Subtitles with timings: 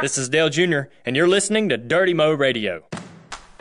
[0.00, 2.84] This is Dale Jr., and you're listening to Dirty Mo Radio.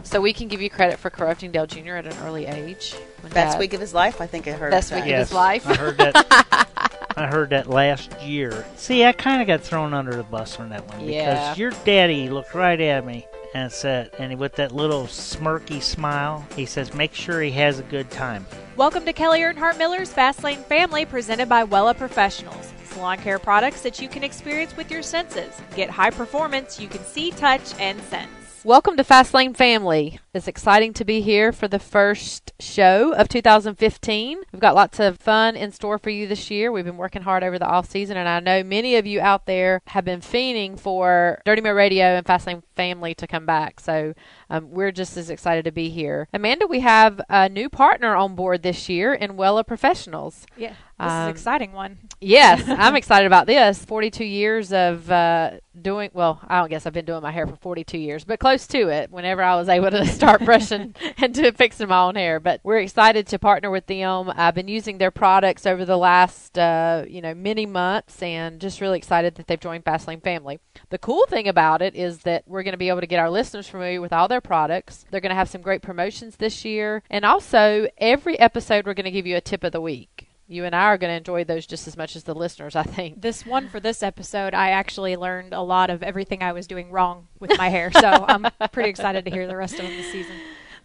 [0.03, 1.95] So we can give you credit for corrupting Dale Jr.
[1.95, 2.93] at an early age.
[3.21, 4.71] when Best Dad- week of his life, I think I heard.
[4.71, 5.03] Best that.
[5.05, 5.67] week of his life.
[5.67, 7.07] I heard that.
[7.17, 8.65] I heard that last year.
[8.75, 11.55] See, I kind of got thrown under the bus on that one because Yeah.
[11.55, 16.65] your daddy looked right at me and said, and with that little smirky smile, he
[16.65, 20.63] says, "Make sure he has a good time." Welcome to Kelly Earnhardt Miller's Fast Lane
[20.63, 22.72] Family, presented by Wella Professionals.
[22.93, 25.59] Salon care products that you can experience with your senses.
[25.75, 28.29] Get high performance you can see, touch, and sense.
[28.65, 30.19] Welcome to Fastlane Family.
[30.33, 34.41] It's exciting to be here for the first show of 2015.
[34.53, 36.71] We've got lots of fun in store for you this year.
[36.71, 39.47] We've been working hard over the off season, and I know many of you out
[39.47, 43.81] there have been fiending for Dirty Mo Radio and Fastlane Family to come back.
[43.81, 44.13] So
[44.49, 46.29] um, we're just as excited to be here.
[46.33, 50.47] Amanda, we have a new partner on board this year in Wella Professionals.
[50.55, 51.97] Yeah, this is Um, an exciting one.
[52.21, 53.83] Yes, I'm excited about this.
[53.83, 57.55] 42 years of uh, doing, well, I don't guess I've been doing my hair for
[57.57, 61.51] 42 years, but close to it whenever I was able to start brushing and to
[61.51, 62.39] fixing my own hair.
[62.39, 64.31] But we're excited to partner with them.
[64.35, 68.79] I've been using their products over the last, uh, you know, many months and just
[68.79, 70.59] really excited that they've joined Fastlane Family.
[70.89, 73.29] The cool thing about it is that we're going to be able to get our
[73.29, 75.05] listeners familiar with all their products.
[75.11, 77.03] They're going to have some great promotions this year.
[77.09, 80.22] And also, every episode, we're going to give you a tip of the week.
[80.47, 82.83] You and I are going to enjoy those just as much as the listeners, I
[82.83, 83.21] think.
[83.21, 86.91] This one for this episode, I actually learned a lot of everything I was doing
[86.91, 90.11] wrong with my hair, so I'm pretty excited to hear the rest of them this
[90.11, 90.35] season.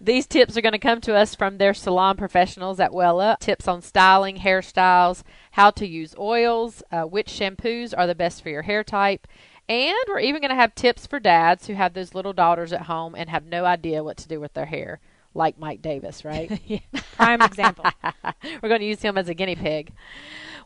[0.00, 3.37] These tips are going to come to us from their salon professionals at Wella.
[3.41, 8.48] Tips on styling, hairstyles, how to use oils, uh, which shampoos are the best for
[8.48, 9.27] your hair type.
[9.69, 12.83] And we're even going to have tips for dads who have those little daughters at
[12.83, 15.00] home and have no idea what to do with their hair,
[15.34, 16.61] like Mike Davis, right?
[16.67, 16.79] Yeah,
[17.17, 17.84] prime example.
[18.62, 19.93] We're going to use him as a guinea pig.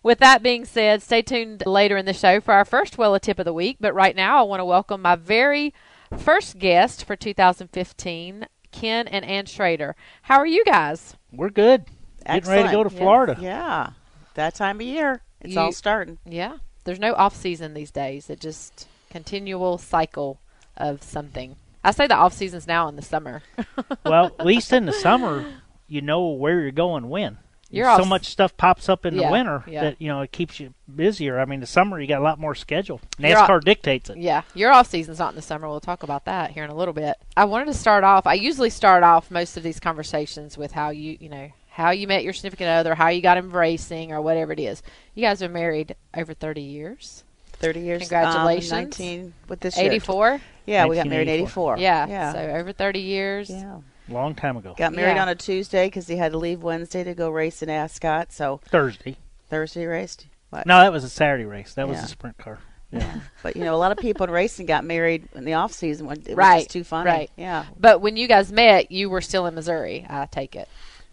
[0.03, 3.39] With that being said, stay tuned later in the show for our first Wella tip
[3.39, 3.77] of the week.
[3.81, 5.73] But right now, I want to welcome my very
[6.19, 9.95] first guest for 2015, Ken and Ann Schrader.
[10.23, 11.15] How are you guys?
[11.33, 11.85] We're good.
[12.27, 12.99] Getting ready to go to Excellent.
[13.03, 13.37] Florida.
[13.41, 13.91] Yeah,
[14.35, 16.19] that time of year, it's You- all starting.
[16.25, 18.29] Yeah, there's no off season these days.
[18.31, 20.41] It just continual cycle
[20.77, 21.57] of something.
[21.85, 23.43] I say the off season's now in the summer.
[24.05, 25.45] well, at least in the summer,
[25.89, 27.39] you know where you're going when.
[27.71, 29.81] You're so all- much stuff pops up in Yeah, the winter yeah.
[29.85, 31.41] that you know it keeps you busier.
[31.41, 33.01] I mean, the summer you got a lot more schedule.
[33.19, 34.19] You're all- NASCAR dictates it.
[34.19, 35.67] Yeah, your off season's not in the summer.
[35.69, 37.17] We'll talk about that here in a little bit.
[37.37, 38.27] I wanted to start off.
[38.27, 42.07] I usually start off most of these conversations with how you, you know, how you
[42.07, 44.83] met your significant other, how you got embracing, or whatever it is.
[45.15, 47.25] You guys are married over thirty years.
[47.55, 48.01] Thirty years.
[48.01, 48.73] Congratulations.
[48.73, 49.79] Um, Nineteen with this.
[49.79, 50.43] Eighty-four.
[50.67, 51.79] Yeah, we got married in '84.
[51.79, 53.51] Yeah, yeah, So over thirty years.
[53.51, 53.79] yeah.
[54.09, 54.75] Long time ago.
[54.77, 55.23] Got married Yeah.
[55.23, 58.33] on a Tuesday because he had to leave Wednesday to go race in Ascot.
[58.33, 59.17] So Thursday.
[59.49, 60.27] Thursday raced.
[60.51, 60.67] What?
[60.67, 61.75] No, that was a Saturday race.
[61.75, 62.59] That was a sprint car.
[62.91, 63.21] Yeah.
[63.43, 66.07] but you know, a lot of people in racing got married in the off season
[66.07, 67.09] when it was Right, just too funny.
[67.09, 67.31] right.
[67.39, 67.65] Yeah.
[67.81, 70.05] But when you guys met, you were still in Missouri.
[70.11, 70.69] I take it,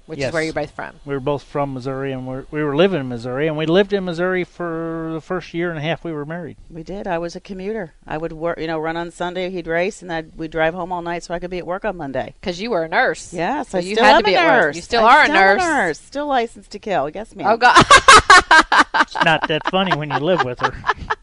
[0.10, 0.96] which is where you're both from.
[1.06, 3.94] We were both from Missouri, and we're, we were living in Missouri, and we lived
[3.94, 6.58] in Missouri for the first year and a half we were married.
[6.70, 7.08] We did.
[7.08, 7.94] I was a commuter.
[8.06, 9.50] I would work, you know, run on Sunday.
[9.50, 11.86] He'd race, and I'd we'd drive home all night so I could be at work
[11.86, 12.34] on Monday.
[12.40, 13.34] Because you were a nurse.
[13.34, 14.64] Yes, So I you still had am to be a at work.
[14.66, 14.76] nurse.
[14.76, 16.00] You still I'm are a still nurse.
[16.02, 17.10] Still licensed to kill.
[17.10, 17.48] Yes, ma'am.
[17.48, 17.76] Oh God.
[19.02, 20.74] It's not that funny when you live with her.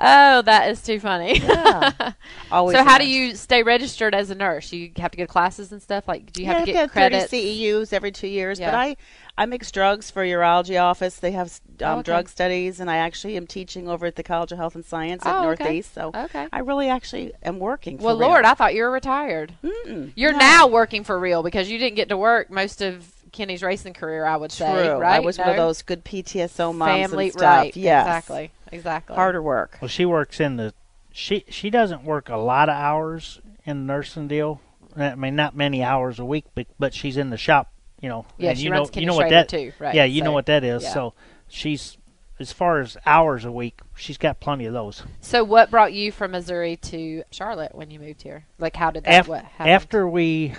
[0.00, 1.38] oh, that is too funny.
[1.38, 2.12] Yeah.
[2.52, 2.76] Always.
[2.76, 4.72] so how do you stay registered as a nurse?
[4.72, 6.08] You have to go to classes and stuff.
[6.08, 7.26] Like, do you yeah, have to get credits?
[7.30, 8.58] 30 CEUs every two years.
[8.58, 8.70] Yeah.
[8.70, 8.96] But I,
[9.38, 11.16] I mix drugs for urology office.
[11.16, 12.02] They have um, Oh, okay.
[12.02, 15.24] drug studies, and I actually am teaching over at the College of Health and Science
[15.24, 15.64] at Oh, okay.
[15.64, 15.94] Northeast.
[15.94, 16.46] So Okay.
[16.52, 17.98] I really actually am working.
[17.98, 18.28] For Well, real.
[18.28, 19.54] Lord, I thought you were retired.
[19.64, 20.12] Mm-mm.
[20.16, 20.38] You're No.
[20.38, 24.24] now working for real because you didn't get to work most of Kenny's racing career.
[24.26, 24.66] I would True.
[24.66, 25.16] say, right?
[25.16, 27.42] I was one of those good PTSO moms family, and stuff.
[27.62, 27.76] right?
[27.76, 28.06] Yes.
[28.06, 28.50] Exactly.
[28.72, 29.16] Exactly.
[29.16, 29.78] Harder work.
[29.80, 30.74] Well, she works in the.
[31.12, 34.60] She she doesn't work a lot of hours in the nursing deal.
[34.96, 37.72] I mean, not many hours a week, but but she's in the shop.
[38.00, 39.94] You know, Yeah, and she you runs know Kenny you know what that too, right,
[39.94, 40.82] Yeah, you know what that is.
[40.84, 40.94] yeah.
[40.94, 41.14] So
[41.48, 41.98] she's
[42.40, 45.02] as far as hours a week, she's got plenty of those.
[45.20, 48.46] So, what brought you from Missouri to Charlotte when you moved here?
[48.58, 49.20] Like, how did that?
[49.20, 49.70] Af- what happened?
[49.70, 50.54] after we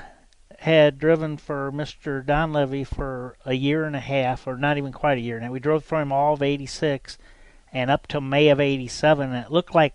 [0.59, 2.23] had driven for Mr.
[2.23, 5.39] Donlavey for a year and a half, or not even quite a year.
[5.39, 7.17] Now we drove for him all of '86
[7.71, 9.93] and up to May of '87, and it looked like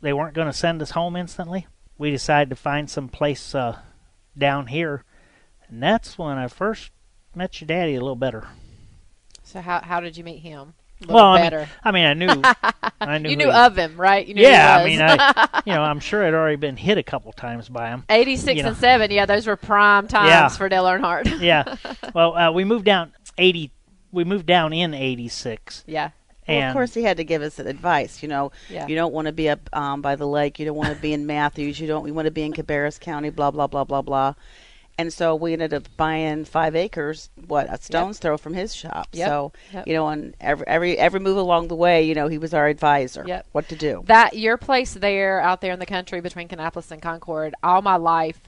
[0.00, 1.66] they weren't going to send us home instantly.
[1.98, 3.78] We decided to find some place uh,
[4.36, 5.04] down here,
[5.68, 6.90] and that's when I first
[7.34, 8.48] met your daddy a little better.
[9.42, 10.74] So, how how did you meet him?
[11.02, 11.68] A little Well, I mean.
[11.84, 12.42] I mean, I knew,
[13.00, 14.26] I knew you knew he- of him, right?
[14.26, 15.00] You knew Yeah, I mean.
[15.02, 18.04] I, you know, I'm sure I'd already been hit a couple times by him.
[18.08, 18.68] 86 you know.
[18.70, 20.48] and 7, yeah, those were prime times Yeah.
[20.48, 21.40] for Dale Earnhardt.
[21.40, 21.76] yeah.
[22.14, 23.72] Well, uh, we moved down eighty.
[24.12, 26.10] We moved down in '86, yeah.
[26.48, 28.22] Well, of course, he had to give us advice.
[28.22, 28.86] You know, Yeah.
[28.86, 30.58] you don't want to be up um, by the lake.
[30.58, 31.78] You don't want to be in Matthews.
[31.80, 32.06] You don't.
[32.06, 33.30] You want to be in Cabarrus County.
[33.30, 34.34] Blah blah blah blah blah.
[34.96, 39.08] And so we ended up buying five acres, what a stone's throw from his shop.
[39.12, 39.28] Yep.
[39.28, 39.88] So Yep.
[39.88, 42.68] you know, and every every every move along the way, you know, he was our
[42.68, 43.24] advisor.
[43.26, 43.46] Yep.
[43.50, 44.04] What to do?
[44.06, 47.96] that your place there out there in the country between Kannapolis and Concord all my
[47.96, 48.40] life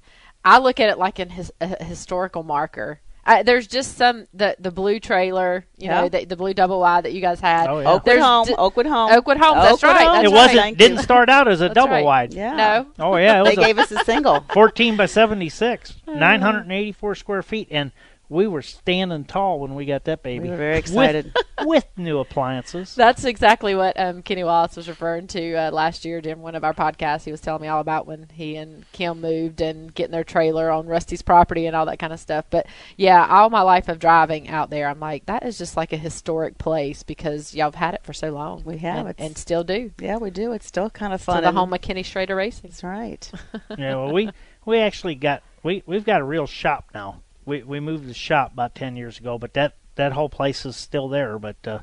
[0.44, 4.54] I look at it like an his, a historical marker I, there's just some the
[4.60, 7.80] the blue trailer you know the, the blue double wide that you guys had Oh,
[7.80, 7.90] yeah.
[7.90, 8.46] Oakwood There's home.
[8.46, 9.10] d- Oakwood home.
[9.10, 9.56] Oakwood home.
[9.56, 10.14] that's Oakwood right, Homes.
[10.14, 10.34] that's it right.
[10.34, 11.02] wasn't Thank didn't you.
[11.02, 12.04] start out as a That's double right.
[12.04, 12.34] wide.
[12.34, 12.54] Yeah.
[12.56, 14.44] no Oh yeah, it They was a gave us a single.
[14.52, 16.18] 14 by 76, uh-huh.
[16.18, 17.90] 984 square feet, and
[18.28, 20.44] we were standing tall when we got that baby.
[20.44, 21.32] We were very excited.
[21.34, 22.94] with, with new appliances.
[22.94, 26.64] That's exactly what um, Kenny Wallace was referring to uh, last year during one of
[26.64, 27.24] our podcasts.
[27.24, 30.70] He was telling me all about when he and Kim moved and getting their trailer
[30.70, 32.46] on Rusty's property and all that kind of stuff.
[32.50, 35.92] But yeah, all my life of driving out there, I'm like, that is just like
[35.92, 38.62] a historic place because y'all have had it for so long.
[38.64, 39.06] We have.
[39.06, 39.92] and, and still do.
[40.00, 40.52] yeah, we do.
[40.52, 41.42] It's still kind of To fun.
[41.42, 42.70] the and- home of Kenny Schrader Racing.
[42.70, 43.30] That's right.
[43.78, 44.30] yeah, well, we
[44.64, 47.22] we actually got we we've got a real shop now.
[47.46, 50.76] We we moved the shop about 10 years ago, but that that whole place is
[50.76, 51.38] still there.
[51.38, 51.78] But uh,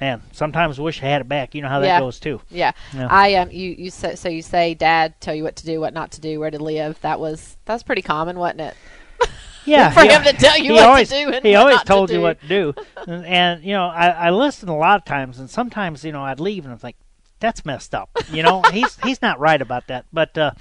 [0.00, 1.54] man, sometimes wish I had it back.
[1.54, 1.98] You know how that Yeah.
[2.00, 2.40] goes too.
[2.50, 3.08] Yeah, Yeah.
[3.10, 5.92] I um, you you say, so you say Dad tell you what to do, what
[5.92, 7.00] not to do, where to live.
[7.02, 8.74] That was that's pretty common, wasn't it?
[9.66, 11.86] Yeah, For him to tell you he what to always, do and he always not
[11.86, 12.74] to told you what to do,
[13.06, 16.22] and, and you know I, I listened a lot of times, and sometimes you know
[16.24, 16.96] I'd leave and I'm like,
[17.40, 18.08] that's messed up.
[18.32, 20.52] You know he's he's not right about that, but uh,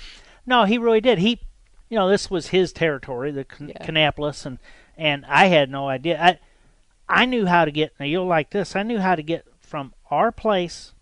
[0.46, 1.18] no, he really did.
[1.20, 1.40] He,
[1.90, 3.86] you know, this was his territory, the Can- Yeah.
[3.86, 4.60] Kannapolis, and
[4.98, 6.22] and I had no idea.
[6.22, 6.40] I
[7.08, 7.94] I knew how to get.
[8.00, 8.76] Now you'll like this.
[8.76, 10.94] I knew how to get from our place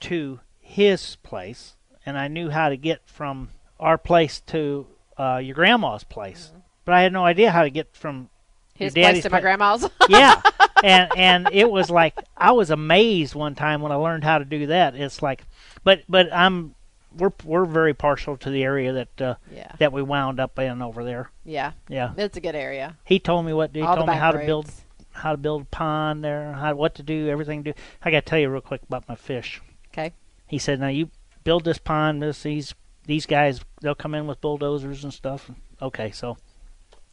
[0.00, 3.50] to his place, and I knew how to get from
[3.80, 4.86] our place to
[5.18, 6.52] uh, your grandma's place.
[6.84, 8.30] But I had no idea how to get from
[8.74, 9.88] His place to my grandma's.
[10.08, 10.40] yeah,
[10.84, 14.44] and and it was like I was amazed one time when I learned how to
[14.44, 14.94] do that.
[14.94, 15.44] It's like,
[15.82, 16.75] but but I'm
[17.18, 20.82] we're we're very partial to the area that uh, yeah, that we wound up in
[20.82, 21.30] over there.
[21.44, 22.96] yeah, Yeah, it's a good area.
[23.04, 23.74] he told me what.
[23.74, 24.70] He All told me how to build
[25.12, 27.78] how to build a pond there, how what to do, everything to do.
[28.02, 29.60] I got to tell you real quick about my fish.
[29.92, 30.12] Okay.
[30.46, 31.10] He said, "Now you
[31.44, 32.22] build this pond.
[32.22, 32.74] This these
[33.06, 36.36] these guys they'll come in with bulldozers and stuff." Okay, so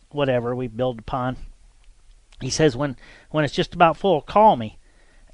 [0.10, 1.38] whatever we build the pond.
[2.42, 2.98] He says when
[3.32, 4.78] when it's just about full, call me,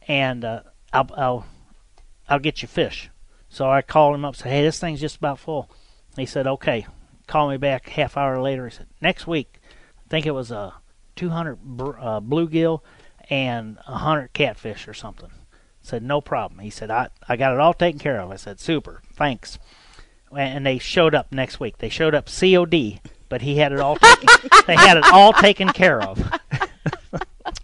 [0.08, 0.62] and uh,
[0.94, 1.46] I'll I'll
[2.28, 3.10] I'll get you fish.
[3.50, 5.70] So I called him up, and said, "Hey, this thing's just about full."
[6.16, 6.86] He said, "Okay."
[7.28, 8.68] Call me back half hour later.
[8.68, 9.60] He said, "Next week,
[10.06, 10.74] I think it was a
[11.16, 12.82] 200 br- uh, bluegill
[13.30, 15.30] and a 100 catfish or something."
[15.82, 18.60] Said, "No problem." He said, "I I got it all taken care of." I said,
[18.60, 19.60] "Super, thanks."
[20.36, 21.80] And they showed up next week.
[21.80, 23.00] They showed up COD,
[23.30, 24.28] but he had it all taken.
[24.68, 26.20] they had it all taken care of.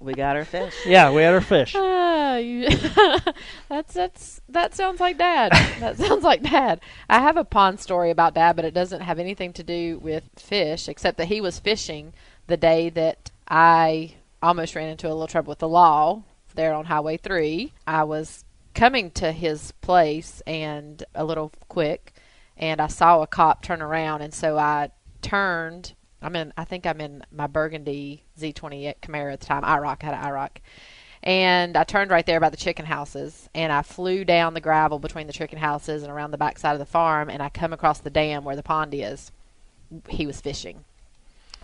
[0.05, 0.75] We got our fish.
[0.85, 1.75] Yeah, we had our fish.
[2.25, 2.67] Ah, you,
[3.69, 5.51] that's that's that sounds like dad.
[5.79, 6.81] that sounds like dad.
[7.09, 10.29] I have a pond story about dad, but it doesn't have anything to do with
[10.37, 12.13] fish, except that he was fishing
[12.47, 16.23] the day that I almost ran into a little trouble with the law
[16.55, 17.73] there on Highway Three.
[17.85, 18.43] I was
[18.73, 22.13] coming to his place and a little quick,
[22.57, 24.89] and I saw a cop turn around, and so I
[25.21, 25.93] turned.
[26.25, 26.53] I'm in.
[26.57, 29.63] I think I'm in my burgundy Z28 Camaro at the time.
[29.63, 30.49] IROC I had an IROC,
[31.23, 34.99] and I turned right there by the chicken houses, and I flew down the gravel
[34.99, 37.99] between the chicken houses and around the backside of the farm, and I come across
[37.99, 39.31] the dam where the pond is.
[40.09, 40.83] He was fishing.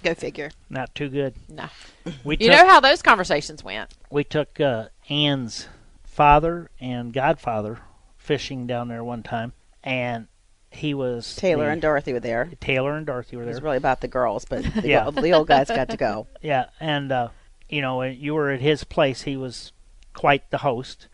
[0.04, 0.52] Go figure.
[0.70, 1.34] Not too good.
[1.50, 1.66] No.
[2.24, 3.92] We You took, know how those conversations went.
[4.10, 5.68] we took uh, Ann's
[6.04, 7.80] father and godfather
[8.18, 9.54] fishing down there one time,
[9.84, 10.28] and
[10.72, 12.50] he was Taylor the- and Dorothy were there.
[12.60, 13.52] Taylor and Dorothy were there.
[13.52, 15.10] It was really about the girls, but the, Yeah.
[15.12, 16.28] the old guys got to go.
[16.42, 17.28] Yeah, and uh,
[17.70, 19.22] you know, you were at his place.
[19.24, 19.72] He was
[20.14, 21.08] quite the host,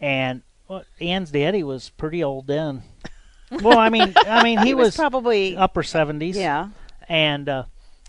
[0.00, 2.82] and well, Ann's daddy was pretty old then.
[3.50, 6.36] Well, I mean, I mean, he, was, was, probably upper seventies.
[6.36, 6.68] yeah.
[7.08, 7.64] and uh,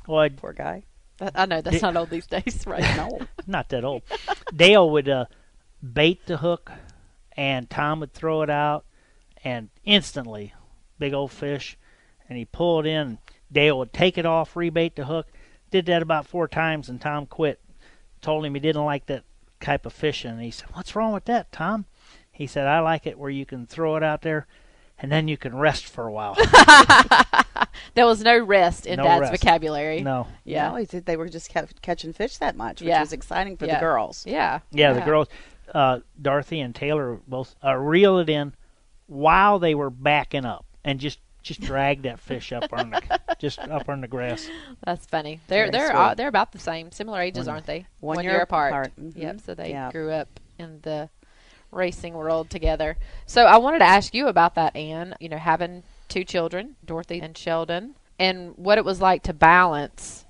[0.08, 0.84] well, I'd- Poor guy.
[1.20, 2.82] That- I know that's Did- not old these days, right?
[2.98, 3.20] No.
[3.46, 4.02] not that old.
[4.56, 5.26] Dale would uh,
[5.94, 6.72] bait the hook,
[7.36, 8.86] and Tom would throw it out,
[9.44, 10.54] and instantly,
[11.00, 11.78] big old fish,
[12.30, 13.18] and he pulled in.
[13.52, 15.28] Dale would take it off, rebait the hook.
[15.72, 17.60] Did that about four times, and Tom quit.
[18.22, 19.24] Told him he didn't like that
[19.60, 20.32] type of fishing.
[20.32, 21.86] And he said, "What's wrong with that, Tom?"
[22.32, 24.48] He said, "I like it where you can throw it out there,
[24.98, 26.36] and then you can rest for a while."
[27.94, 29.42] There was no rest in No Dad's rest.
[29.44, 30.02] vocabulary.
[30.02, 30.70] no, Yeah.
[30.70, 33.00] No, he said they were just ca- catching fish that much, which Yeah.
[33.00, 33.76] was exciting for Yeah.
[33.76, 34.24] the girls.
[34.28, 34.60] Yeah.
[34.72, 35.28] Yeah, the girls,
[35.74, 38.54] uh, Dorothy and Taylor both uh, reel it in
[39.08, 43.60] while they were backing up and just just drag that fish up on the just
[43.60, 44.50] up on the grass.
[44.84, 45.40] That's funny.
[45.48, 45.96] They're Very they're sweet.
[45.98, 47.86] uh, they're about the same, similar ages, One- aren't they?
[48.00, 48.72] One year, year apart.
[48.74, 48.92] apart.
[49.00, 49.14] Mhm.
[49.16, 49.42] Yep.
[49.42, 49.92] So they Yeah.
[49.92, 51.10] grew up in the
[51.72, 52.98] racing world together.
[53.26, 55.14] So I wanted to ask you about that, Anne.
[55.20, 60.26] You know, having two children, Dorothy and Sheldon, and what it was like to balance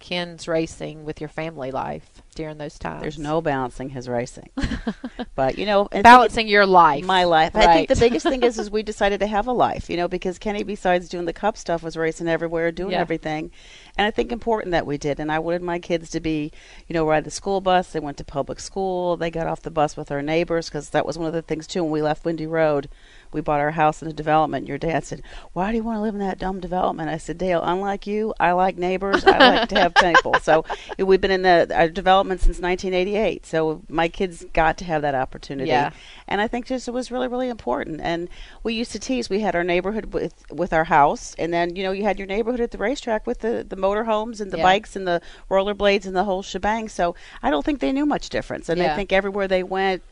[0.00, 3.02] Ken's racing with your family life during those times.
[3.02, 4.48] There's no balancing his racing,
[5.34, 7.04] but you know, balancing your life.
[7.04, 7.54] my life.
[7.54, 10.08] I think the biggest thing is is we decided to have a life, you know,
[10.08, 13.00] because Kenny, besides doing the cup stuff, was racing everywhere, doing Yeah.
[13.00, 13.50] everything,
[13.96, 15.20] and I think important that we did.
[15.20, 16.50] And I wanted my kids to be,
[16.88, 17.92] you know, ride the school bus.
[17.92, 19.16] They went to public school.
[19.16, 21.66] They got off the bus with our neighbors because that was one of the things
[21.66, 21.82] too.
[21.82, 22.88] When we left Windy Road,
[23.32, 24.66] we bought our house in a development.
[24.66, 25.22] Your dad said,
[25.52, 28.34] "Why do you want to live in that dumb development?" I said, "Dale, unlike you,
[28.40, 29.24] I like neighbors.
[29.24, 30.64] I like to have people." So
[30.98, 33.46] we've been in the our development since 1988.
[33.46, 35.90] So my kids got to have that opportunity Yeah.
[36.28, 38.00] and I think just it was really really important.
[38.02, 38.28] And
[38.62, 39.30] we used to tease.
[39.30, 42.26] We had our neighborhood with with our house, and then you know you had your
[42.26, 44.62] neighborhood at the racetrack with the the motorhomes and the Yeah.
[44.64, 45.20] bikes and the
[45.50, 46.88] rollerblades and the whole shebang.
[46.88, 48.92] So I don't think they knew much difference, and Yeah.
[48.92, 50.02] I think everywhere they went.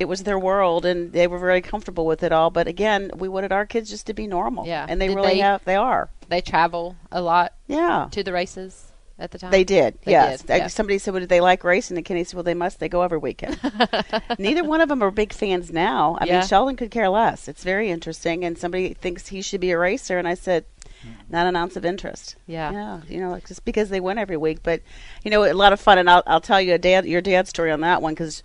[0.00, 2.50] It was their world, and they were very comfortable with it all.
[2.50, 4.86] But again, we wanted our kids just to be normal, Yeah.
[4.88, 5.64] and they Did really they- have.
[5.64, 8.08] They are, they travel a lot yeah.
[8.10, 9.52] to the races at the time.
[9.52, 10.42] They did, They yes.
[10.42, 10.66] did, yeah.
[10.66, 12.80] Somebody said, "Well, did they like racing?" And Kenny said, "Well, they must.
[12.80, 13.60] They go every weekend."
[14.38, 16.16] Neither one of them are big fans now.
[16.20, 16.38] I Yeah.
[16.40, 17.46] mean, Sheldon could care less.
[17.46, 20.64] It's very interesting, and somebody thinks he should be a racer, and I said,
[21.30, 22.72] "Not an ounce of interest." Yeah.
[22.72, 24.80] yeah, you know, like just because they win every week, but
[25.22, 25.98] you know, a lot of fun.
[25.98, 28.42] And I'll I'll tell you a dad your dad's story on that one because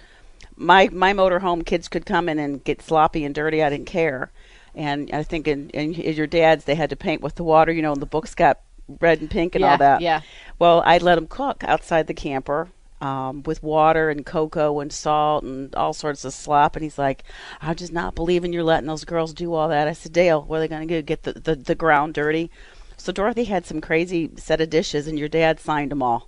[0.59, 3.63] my my motorhome kids could come in and get sloppy and dirty.
[3.63, 4.31] I didn't care.
[4.75, 7.81] And I think in, in your dad's, they had to paint with the water, you
[7.81, 8.59] know, and the books got
[9.01, 10.01] red and pink and yeah, all that.
[10.01, 10.21] Yeah.
[10.59, 12.69] Well, I'd let them cook outside the camper
[13.01, 16.75] um, with water and cocoa and salt and all sorts of slop.
[16.75, 17.23] And he's like,
[17.61, 19.87] I'm just not believing you're letting those girls do all that.
[19.87, 21.01] I said, Dale, what are they going to do?
[21.01, 22.51] Get the, the, the ground dirty?
[22.97, 26.27] So Dorothy had some crazy set of dishes, and your dad signed them all,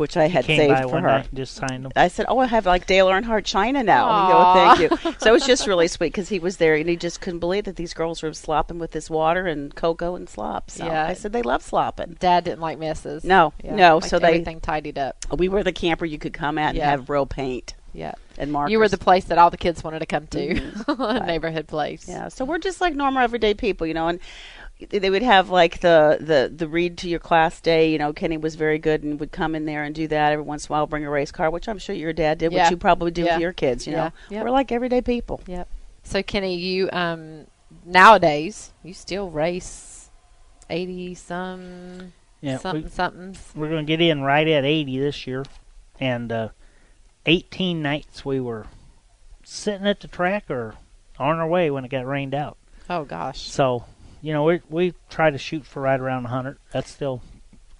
[0.00, 1.06] which I had saved for her.
[1.08, 1.92] night just signed them.
[1.96, 5.12] I said, "Oh, I have like Dale Earnhardt China now." And he thank you.
[5.18, 7.64] So it was just really sweet because he was there and he just couldn't believe
[7.64, 10.70] that these girls were slopping with this water and cocoa and slop.
[10.70, 11.06] So Yeah.
[11.06, 12.16] I said they love slopping.
[12.20, 13.24] Dad didn't like messes.
[13.24, 13.94] No, Yeah, no.
[13.96, 15.16] liked So they everything tidied up.
[15.36, 18.12] we were the camper you could come at and have real paint Yeah.
[18.36, 18.72] and markers.
[18.72, 21.20] You were the place that all the kids wanted to come to, Mhm.
[21.22, 22.06] a neighborhood place.
[22.08, 22.28] yeah.
[22.28, 24.08] So we're just like normal everyday people, you know.
[24.08, 24.20] And
[24.90, 27.90] they would have like the the the read to your class day.
[27.90, 30.44] You know, Kenny was very good and would come in there and do that every
[30.44, 30.86] once in a while.
[30.86, 32.64] Bring a race car, which I'm sure your dad did, Yeah.
[32.64, 33.34] which you probably do Yeah.
[33.34, 33.86] with your kids.
[33.86, 34.04] You Yeah.
[34.04, 34.44] know, Yep.
[34.44, 35.40] we're like everyday people.
[35.46, 35.68] Yep.
[36.04, 37.46] So Kenny, you um
[37.84, 40.10] nowadays you still race
[40.70, 43.52] eighty some Yeah, we, something somethings.
[43.56, 45.44] we're going to get in right at 80 this year,
[45.98, 46.48] and uh,
[47.26, 48.66] 18 nights we were
[49.42, 50.74] sitting at the track or
[51.18, 52.56] on our way when it got rained out.
[52.88, 53.40] Oh gosh.
[53.40, 53.84] So,
[54.22, 56.58] you know, we we try to shoot for right around 100.
[56.72, 57.22] That's still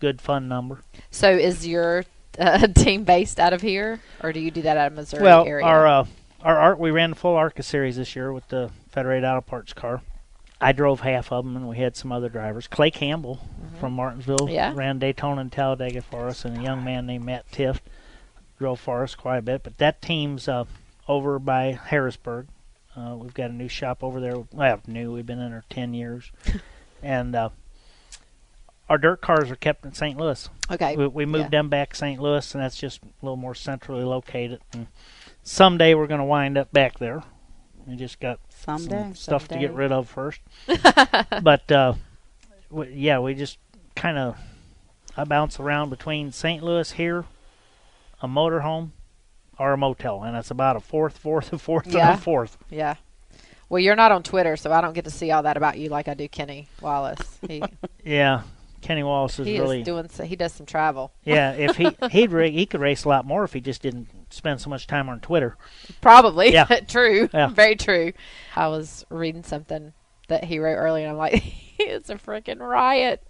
[0.01, 0.83] good fun number.
[1.11, 2.05] So is your
[2.39, 5.45] uh, team based out of here, or do you do that out of Missouri well,
[5.45, 5.65] area?
[5.65, 6.07] our uh,
[6.43, 9.73] our art we ran the full ARCA series this year with the Federated Auto Parts
[9.73, 10.03] car.
[10.61, 12.67] I drove half of them, and we had some other drivers.
[12.67, 13.41] Clay Campbell
[13.79, 14.55] from Martinsville Mm-hmm.
[14.55, 14.73] Yeah.
[14.75, 17.81] ran Daytona and Talladega for us, and a young man named Matt Tifft
[18.59, 19.63] drove for us quite a bit.
[19.63, 20.65] But that team's uh,
[21.07, 22.49] over by Harrisburg.
[22.99, 24.37] Uh, we've got a new shop over there.
[24.53, 25.13] Well, new.
[25.13, 26.33] We've been in there ten years,
[27.03, 27.51] and uh,
[28.89, 30.19] our dirt cars are kept in St.
[30.19, 30.49] Louis.
[30.71, 30.97] okay.
[30.97, 31.61] We, we moved Yeah.
[31.61, 32.21] them back to St.
[32.21, 34.61] Louis, and that's just a little more centrally located.
[34.73, 34.89] And
[35.43, 37.23] someday we're going to wind up back there.
[37.87, 39.03] We just got Someday.
[39.03, 40.41] some stuff to get rid of first.
[41.43, 41.95] but uh,
[42.71, 43.59] we, yeah, we just
[43.95, 44.37] kind of
[45.17, 46.63] I bounce around between St.
[46.63, 47.25] Louis here,
[48.23, 48.91] a motorhome,
[49.59, 52.11] or a motel, and it's about a fourth, fourth, a fourth, Yeah.
[52.13, 52.57] and a fourth.
[52.71, 52.95] Yeah.
[53.69, 55.91] Well, you're not on Twitter, so I don't get to see all that about you
[55.91, 57.39] like I do Kenny Wallace.
[57.47, 57.63] He,
[58.05, 58.43] Yeah,
[58.81, 60.09] Kenny Wallace is he really is doing.
[60.09, 61.13] So, he does some travel.
[61.25, 61.53] yeah.
[61.53, 64.71] If he he'd he could race a lot more if he just didn't spend so
[64.71, 65.57] much time on Twitter.
[66.01, 66.53] Probably.
[66.53, 66.65] Yeah.
[66.89, 67.29] true.
[67.35, 67.49] Yeah.
[67.49, 68.13] Very true.
[68.57, 69.93] I was reading something
[70.29, 71.43] that he wrote earlier, and I'm like,
[71.97, 73.23] it's a freaking riot.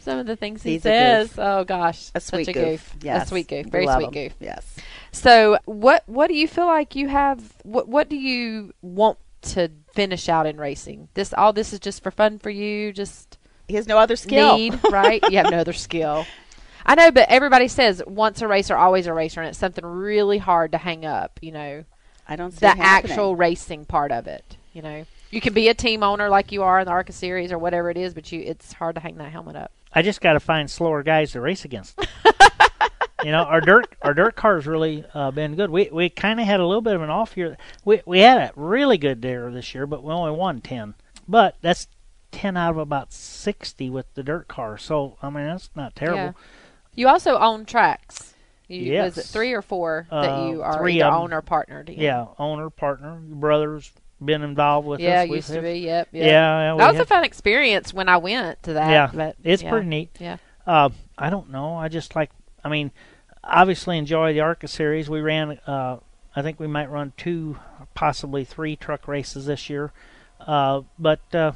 [0.00, 0.88] Some of the things he He's a
[1.28, 1.34] says.
[1.38, 2.92] Oh gosh, A sweet such a goof.
[2.94, 3.02] goof.
[3.04, 3.26] Yes.
[3.26, 3.66] A sweet goof.
[3.66, 4.34] Very love sweet goof.
[4.40, 4.76] Yes.
[5.12, 7.54] So, what what do you feel like you have?
[7.62, 11.08] What what do you want to finish out in racing?
[11.14, 12.92] This all this is just for fun for you.
[12.92, 13.38] Just
[13.68, 14.56] He has no other skill.
[14.56, 15.22] need, right?
[15.30, 16.26] You have no other skill.
[16.86, 20.38] I know, but everybody says once a racer, always a racer, and it's something really
[20.38, 21.38] hard to hang up.
[21.42, 21.84] You know,
[22.26, 23.12] I don't see the it happening.
[23.12, 24.56] actual racing part of it.
[24.72, 27.52] You know, you can be a team owner like you are in the ARCA series
[27.52, 29.72] or whatever it is, but you it's hard to hang that helmet up.
[29.92, 31.98] I just got to find slower guys to race against.
[33.24, 35.70] you know, our dirt our dirt cars really uh, been good.
[35.70, 37.56] We we kind of had a little bit of an off year.
[37.84, 40.94] We we had a really good year this year, but we only won ten.
[41.26, 41.88] But that's
[42.30, 44.78] ten out of about sixty with the dirt car.
[44.78, 46.18] So I mean, that's not terrible.
[46.18, 46.32] Yeah.
[46.94, 48.34] You also own tracks.
[48.66, 49.16] You, yes.
[49.16, 51.84] Was it three or four Uh, that you are either owner partner?
[51.88, 53.90] Yeah, owner, partner, your brother's
[54.24, 55.28] been involved with Yeah, us.
[55.28, 55.80] We've used to be.
[55.80, 56.08] Yep.
[56.12, 56.30] Yeah, yep.
[56.30, 58.90] yeah, we that was a fun experience when I went to that.
[58.90, 59.70] Yeah, but it's yeah.
[59.70, 60.10] pretty neat.
[60.18, 60.38] Yeah.
[60.66, 61.76] Uh, I don't know.
[61.76, 62.30] I just like.
[62.64, 62.90] I mean,
[63.42, 65.08] obviously enjoy the ARCA series.
[65.08, 65.58] We ran.
[65.66, 65.98] Uh,
[66.34, 67.58] I think we might run two,
[67.94, 69.92] possibly three truck races this year.
[70.40, 71.52] Uh, but uh,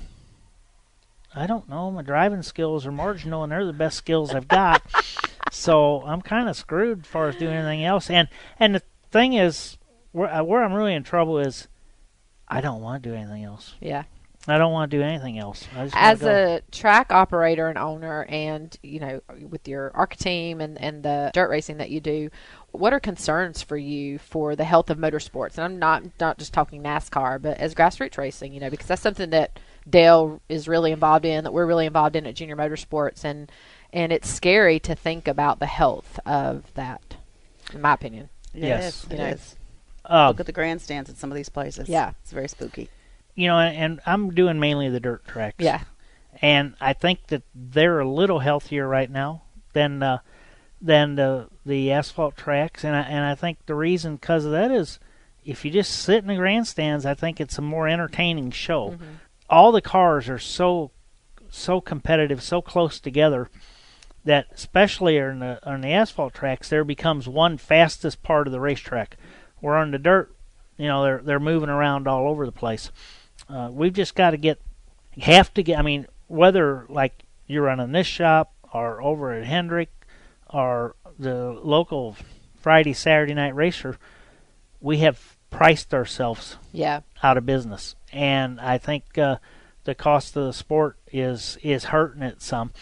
[1.34, 1.90] I don't know.
[1.90, 4.82] My driving skills are marginal, and they're the best skills I've got.
[5.50, 8.10] so I'm kind of screwed as far as doing anything else.
[8.10, 8.28] And
[8.58, 9.78] and the thing is,
[10.12, 11.68] where uh, where I'm really in trouble is,
[12.56, 13.74] I don't want to do anything else.
[13.80, 14.04] Yeah.
[14.48, 15.68] I don't want to do anything else.
[15.76, 20.60] I just As a track operator and owner, and you know, with your ARCA team
[20.60, 22.28] and and the dirt racing that you do,
[22.72, 25.58] what are concerns for you for the health of motorsports?
[25.58, 29.02] And I'm not not just talking NASCAR, but as grassroots racing, you know, because that's
[29.02, 33.24] something that Dale is really involved in, that we're really involved in at Junior Motorsports,
[33.24, 33.50] and
[33.92, 37.16] and it's scary to think about the health of that,
[37.72, 38.28] in my opinion.
[38.54, 39.04] It Yes.
[39.04, 39.36] is, You know.
[40.04, 41.88] Uh, Look at the grandstands at some of these places.
[41.88, 42.12] Yeah.
[42.22, 42.88] It's very spooky.
[43.34, 45.56] you know, and, and I'm doing mainly the dirt tracks.
[45.58, 45.82] Yeah,
[46.40, 49.42] and I think that they're a little healthier right now
[49.72, 50.18] than uh,
[50.80, 54.70] than the the asphalt tracks, and I, and I think the reason because of that
[54.70, 54.98] is
[55.44, 58.90] if you just sit in the grandstands, I think it's a more entertaining show.
[58.90, 59.04] Mm-hmm.
[59.48, 60.90] All the cars are so
[61.50, 63.50] so competitive, so close together
[64.24, 68.60] that especially on the on the asphalt tracks, there becomes one fastest part of the
[68.60, 69.16] racetrack.
[69.62, 70.34] Where on the dirt,
[70.76, 72.90] you know, they're they're moving around all over the place.
[73.48, 74.60] Uh, we've just got to get
[75.20, 75.78] have to get.
[75.78, 79.90] I mean, whether like you're running this shop or over at Hendrick
[80.50, 82.16] or the local
[82.60, 83.98] Friday Saturday night racer,
[84.80, 89.36] we have priced ourselves yeah, out of business, and I think uh,
[89.84, 92.72] the cost of the sport is is hurting it some.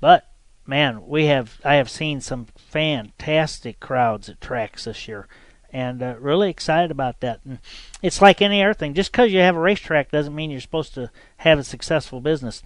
[0.00, 0.26] But
[0.66, 5.26] man, we have I have seen some fantastic crowds at tracks this year,
[5.72, 7.40] and uh, really excited about that.
[7.44, 7.58] And
[8.02, 8.94] it's like any other thing.
[8.94, 12.62] Just because you have a racetrack doesn't mean you're supposed to have a successful business.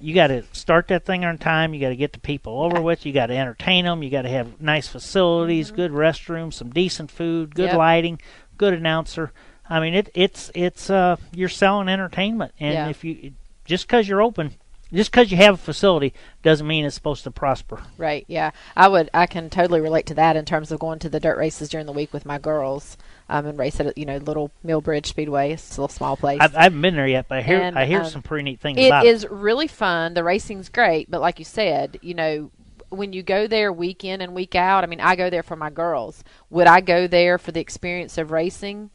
[0.00, 1.74] You got to start that thing on time.
[1.74, 3.04] You got to get the people over with.
[3.04, 4.02] You got to entertain them.
[4.02, 7.76] You got to have nice facilities, good restrooms, some decent food, good Yep.
[7.78, 8.20] lighting,
[8.56, 9.32] good announcer.
[9.68, 12.88] I mean, it, it's it's uh, you're selling entertainment, and Yeah.
[12.88, 13.32] if you
[13.64, 14.52] just because you're open,
[14.92, 17.82] just because you have a facility, doesn't mean it's supposed to prosper.
[17.96, 18.24] Right.
[18.28, 18.52] Yeah.
[18.76, 19.10] I would.
[19.12, 21.86] I can totally relate to that in terms of going to the dirt races during
[21.86, 22.96] the week with my girls,
[23.28, 25.52] um, and race at you know little Millbridge Speedway.
[25.52, 26.38] It's a little small place.
[26.40, 28.44] I've, I haven't been there yet, but I hear And, I hear um, some pretty
[28.44, 30.14] neat things It is really fun.
[30.14, 32.50] The racing's great, but like you said, you know,
[32.90, 35.56] when you go there week in and week out, I mean, I go there for
[35.56, 36.24] my girls.
[36.50, 38.90] Would I go there for the experience of racing?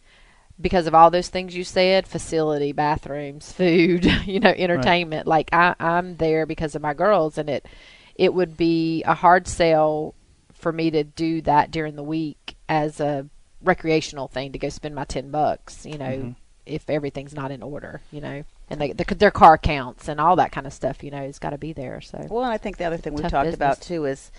[0.62, 5.28] Because of all those things you said, facility, bathrooms, food, you know, entertainment.
[5.28, 7.66] Like I, I'm there because of my girls, and it,
[8.16, 10.13] it would be a hard sell
[10.54, 13.26] for me to do that during the week as a
[13.63, 15.86] recreational thing to go spend my ten bucks.
[15.86, 16.32] You know, Mm-hmm.
[16.66, 20.36] if everything's not in order, you know, and they, the, their car counts and all
[20.38, 22.00] that kind of stuff, you know, has got to be there.
[22.00, 24.32] So Well, and I think the other thing we've Tough talked about too is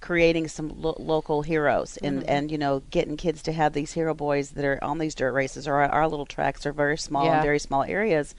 [0.00, 2.28] creating some lo- local heroes and Mm-hmm.
[2.30, 5.32] and you know getting kids to have these hero boys that are on these dirt
[5.32, 7.38] races or our, our little tracks are very small Yeah.
[7.38, 8.34] in very small areas.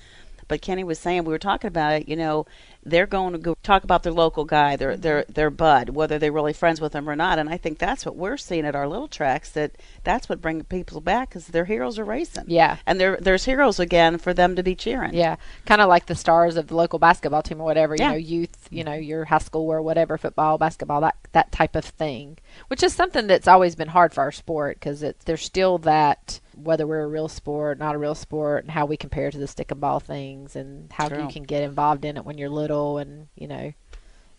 [0.47, 2.09] But Kenny was saying we were talking about it.
[2.09, 2.45] You know,
[2.83, 6.31] they're going to go talk about their local guy, their their their bud, whether they're
[6.31, 7.37] really friends with him or not.
[7.39, 9.49] And I think that's what we're seeing at our little tracks.
[9.51, 12.45] That that's what brings people back because their heroes are racing.
[12.47, 12.77] Yeah.
[12.85, 15.13] and there there's heroes again for them to be cheering.
[15.13, 18.11] yeah, kind of like the stars of the local basketball team or whatever, you Yeah.
[18.11, 21.85] know, youth, you know, your high school or whatever, football, basketball, that that type of
[21.85, 25.77] thing, which is something that's always been hard for our sport because it's there's still
[25.79, 29.37] that whether we're a real sport, not a real sport, and how we compare to
[29.37, 31.23] the stick and ball things, and how True.
[31.23, 33.73] you can get involved in it when you're little, and you know,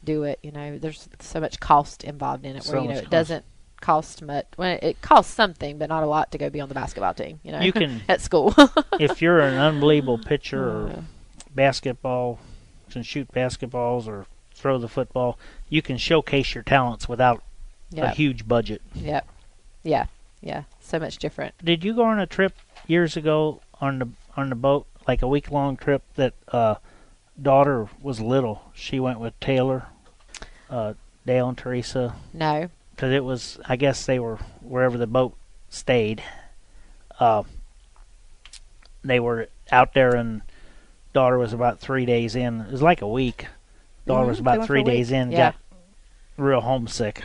[0.05, 0.39] do it.
[0.43, 3.11] You know, there's so much cost involved in it So where you know it cost.
[3.11, 3.45] doesn't
[3.81, 4.47] cost much.
[4.57, 7.41] Well, it costs something, but not a lot to go be on the basketball team.
[7.43, 8.55] You know, You can- at school.
[9.01, 11.05] if you're an unbelievable pitcher or
[11.55, 12.39] basketball,
[12.91, 17.43] can shoot basketballs or throw the football, you can showcase your talents without
[17.97, 18.83] a huge budget.
[18.95, 19.27] Yep.
[19.83, 20.07] Yeah.
[20.41, 20.65] Yeah.
[20.81, 21.55] So much different.
[21.65, 22.55] Did you go on a trip
[22.87, 26.77] years ago on the on the boat, like a week long trip that uh,
[27.41, 28.63] daughter was little?
[28.75, 29.87] She went with Taylor,
[30.71, 30.95] uh,
[31.27, 32.69] Dale, and Teresa No.
[32.95, 33.59] because it was.
[33.69, 35.35] I guess they were wherever the boat
[35.71, 36.23] stayed.
[37.21, 37.43] Uh,
[39.05, 40.43] they were out there, and
[41.13, 42.61] daughter was about three days in.
[42.63, 43.47] It was like a week.
[44.07, 44.93] Daughter Mhm, was about three a week.
[44.93, 45.31] days in.
[45.33, 45.39] Yeah.
[45.53, 45.55] Got
[46.37, 47.25] real homesick,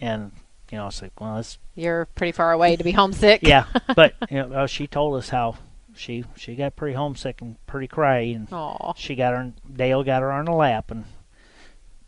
[0.00, 0.32] and
[0.70, 3.42] you know, it's like, well, it's You're pretty far away to be homesick.
[3.42, 3.64] yeah.
[3.94, 5.56] But you know, she told us how
[5.96, 8.92] she she got pretty homesick and pretty cry, and Aw.
[8.96, 11.04] she got her Dale got her on the lap and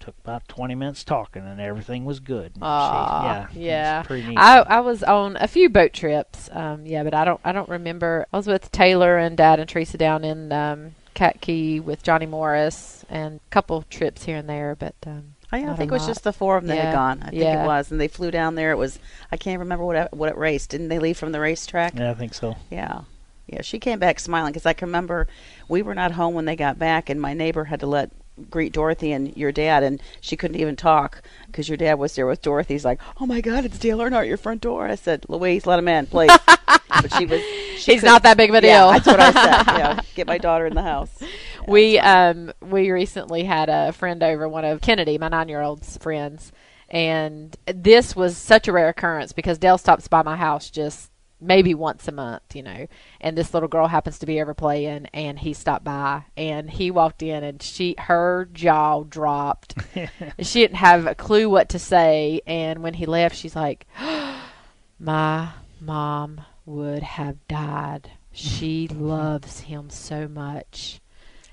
[0.01, 2.47] took about 20 minutes talking, and everything was good.
[2.55, 4.03] And she- Aw, yeah, it was yeah.
[4.03, 4.39] pretty neat.
[4.39, 6.49] I I was on a few boat trips.
[6.53, 8.27] Um, yeah, but I don't I don't remember.
[8.33, 12.27] I was with Taylor and Dad and Teresa down in um, Cat Cay with Johnny
[12.27, 14.77] Morris and a couple trips here and there.
[14.79, 16.09] But um, I, I Not think it was lot.
[16.09, 17.23] just the four of them that had gone.
[17.23, 17.65] I think yeah.
[17.65, 18.71] it was, and they flew down there.
[18.71, 18.99] It was
[19.33, 20.71] I can't remember what what it raced.
[20.71, 21.95] Didn't they leave from the racetrack?
[21.97, 22.55] yeah, I think so.
[22.71, 23.01] Yeah.
[23.49, 25.27] Yeah, she came back smiling because I can remember
[25.69, 28.11] we were not home when they got back, and my neighbor had to let
[28.51, 32.27] greet Dorothy and your dad, and she couldn't even talk because your dad was there
[32.27, 32.75] with Dorothy.
[32.75, 35.67] He's like, "Oh my God, it's Dale Earnhardt at your front door." I said, "Louise,
[35.67, 36.31] let him in, please."
[36.89, 37.41] but she was.
[37.79, 38.91] She He's not that big of a Yeah, deal.
[38.93, 39.65] that's what I said.
[39.79, 41.11] Yeah, get my daughter in the house.
[41.69, 45.97] we um we recently had a friend over, one of Kennedy, my nine year old's
[45.99, 46.53] friends,
[46.89, 51.75] and this was such a rare occurrence because Dale stops by my house just maybe
[51.75, 52.87] once a month, you know.
[53.21, 56.91] And this little girl happens to be ever playing, and he stopped by, and he
[56.91, 59.75] walked in, and she her jaw dropped.
[60.41, 63.87] she didn't have a clue what to say, and when he left, she's like,
[64.99, 68.11] "My mom would have died.
[68.33, 71.01] She loves him so much."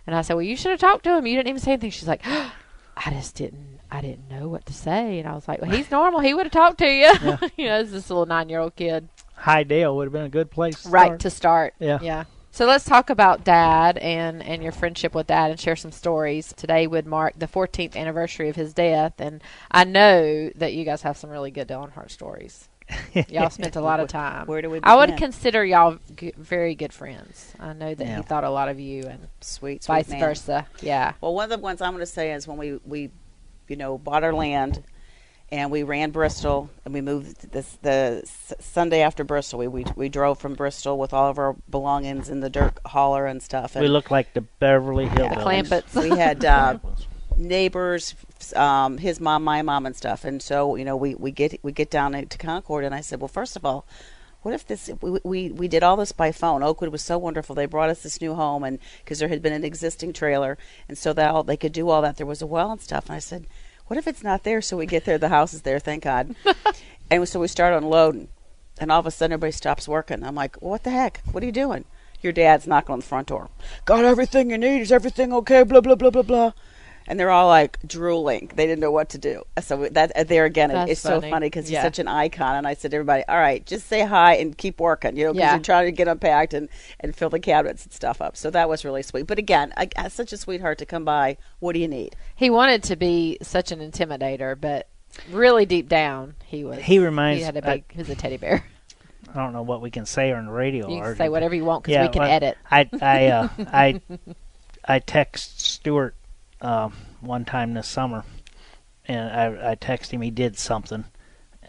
[0.08, 1.26] And I said, "Well, you should have talked to him.
[1.26, 3.80] You didn't even say anything." She's like, "I just didn't.
[3.92, 6.20] I didn't know what to say." And I was like, "Well, he's normal.
[6.20, 7.12] He would have talked to you."
[7.58, 9.10] you know, it's this little nine-year-old kid,
[9.46, 10.84] High Dale would have been a good place.
[10.84, 11.20] To right start.
[11.22, 11.74] to start.
[11.80, 12.00] Yeah.
[12.02, 12.24] yeah.
[12.52, 16.54] So let's talk about Dad and and your friendship with Dad and share some stories.
[16.56, 21.02] Today would mark the 14th anniversary of his death, and I know that you guys
[21.04, 22.70] have some really good Dale Earnhardt stories.
[23.30, 24.46] Y'all spent a lot of time.
[24.48, 24.80] Where do we?
[24.84, 27.52] I would consider y'all g- very good friends.
[27.60, 28.18] I know that Yeah.
[28.18, 30.20] he thought a lot of you, and sweet, sweet vice man.
[30.20, 30.68] versa.
[30.82, 31.14] Yeah.
[31.20, 33.10] Well, one of the ones I'm going to say is when we we,
[33.68, 34.84] you know, bought our land,
[35.52, 38.24] and we ran Bristol, and we moved this the
[38.60, 39.60] Sunday after Bristol.
[39.60, 43.26] We, we we drove from Bristol with all of our belongings in the dirt hauler
[43.26, 43.76] and stuff.
[43.76, 45.30] And We looked like the Beverly Hills.
[45.30, 46.02] The Clampetts.
[46.02, 46.80] we had uh,
[47.38, 48.16] neighbors,
[48.56, 50.26] um, his mom, my mom, and stuff.
[50.26, 53.22] And so, you know, we, we get we get down to Concord, and I said,
[53.22, 53.86] well, first of all,
[54.42, 54.90] what if this?
[55.02, 56.64] We, we we did all this by phone.
[56.64, 57.56] Oakwood was so wonderful.
[57.56, 60.98] They brought us this new home, and because there had been an existing trailer, and
[60.98, 62.18] so that all, they could do all that.
[62.18, 63.08] There was a well and stuff.
[63.08, 63.46] And I said,
[63.88, 64.62] what if it's not there?
[64.62, 66.36] So we get there, the house is there, thank God.
[67.12, 68.30] and so we start unloading,
[68.80, 70.24] and all of a sudden everybody stops working.
[70.24, 71.22] I'm like, what the heck?
[71.32, 71.86] What are you doing?
[72.22, 73.50] Your dad's knocking on the front door.
[73.86, 74.82] Got everything you need?
[74.82, 75.64] Is everything okay?
[75.64, 76.52] Blah blah blah blah blah.
[77.08, 78.52] And they're all like drooling.
[78.56, 79.44] They didn't know what to do.
[79.62, 81.30] So that uh, there again, That's it's so funny.
[81.32, 81.80] funny because Yeah.
[81.80, 82.56] he's such an icon.
[82.56, 85.34] And I said to everybody, all right, just say hi and keep working, you know,
[85.34, 85.54] because Yeah.
[85.56, 86.68] you're trying to get unpacked and,
[87.00, 88.36] and fill the cabinets and stuff up.
[88.36, 89.28] So that was really sweet.
[89.28, 91.38] But again, I, I- such a sweetheart to come by.
[91.60, 92.16] What do you need?
[92.36, 94.88] He wanted to be such an intimidator, but
[95.32, 96.80] really deep down, he was.
[96.80, 97.84] He reminds- He had a big.
[97.92, 98.66] he was a teddy bear.
[99.36, 100.90] I don't know what we can say on the radio.
[100.90, 102.58] You or can say whatever you want because Yeah, we can well, edit.
[102.72, 104.02] I I uh, I
[104.88, 106.16] I text Stewart
[106.66, 108.24] um, one time this summer,
[109.08, 111.06] and I I text him he did something,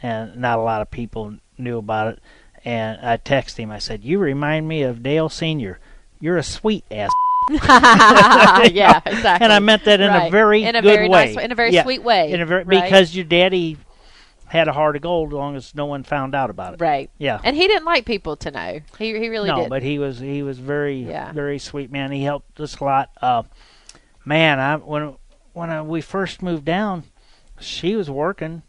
[0.02, 2.18] and not a lot of people knew about it.
[2.64, 3.70] And I text him.
[3.70, 5.78] I said, "You remind me of Dale Senior.
[6.20, 7.10] You're a sweet ass."
[7.50, 9.44] yeah, exactly.
[9.44, 11.26] And I meant that in a very in a good very way.
[11.26, 12.82] nice way, in a very Yeah, sweet way, In a very right?
[12.84, 13.76] because your daddy
[14.48, 16.80] had a heart of gold, as long as no one found out about it.
[16.80, 17.10] right.
[17.18, 17.40] Yeah.
[17.44, 18.80] And he didn't like people to know.
[18.98, 19.70] He he really no, did.
[19.70, 21.32] but he was he was very Yeah.
[21.32, 22.10] very sweet man.
[22.12, 23.10] He helped us a lot.
[23.22, 23.42] Uh,
[24.26, 25.14] man, I when
[25.54, 27.04] when I, we first moved down,
[27.58, 28.62] she was working.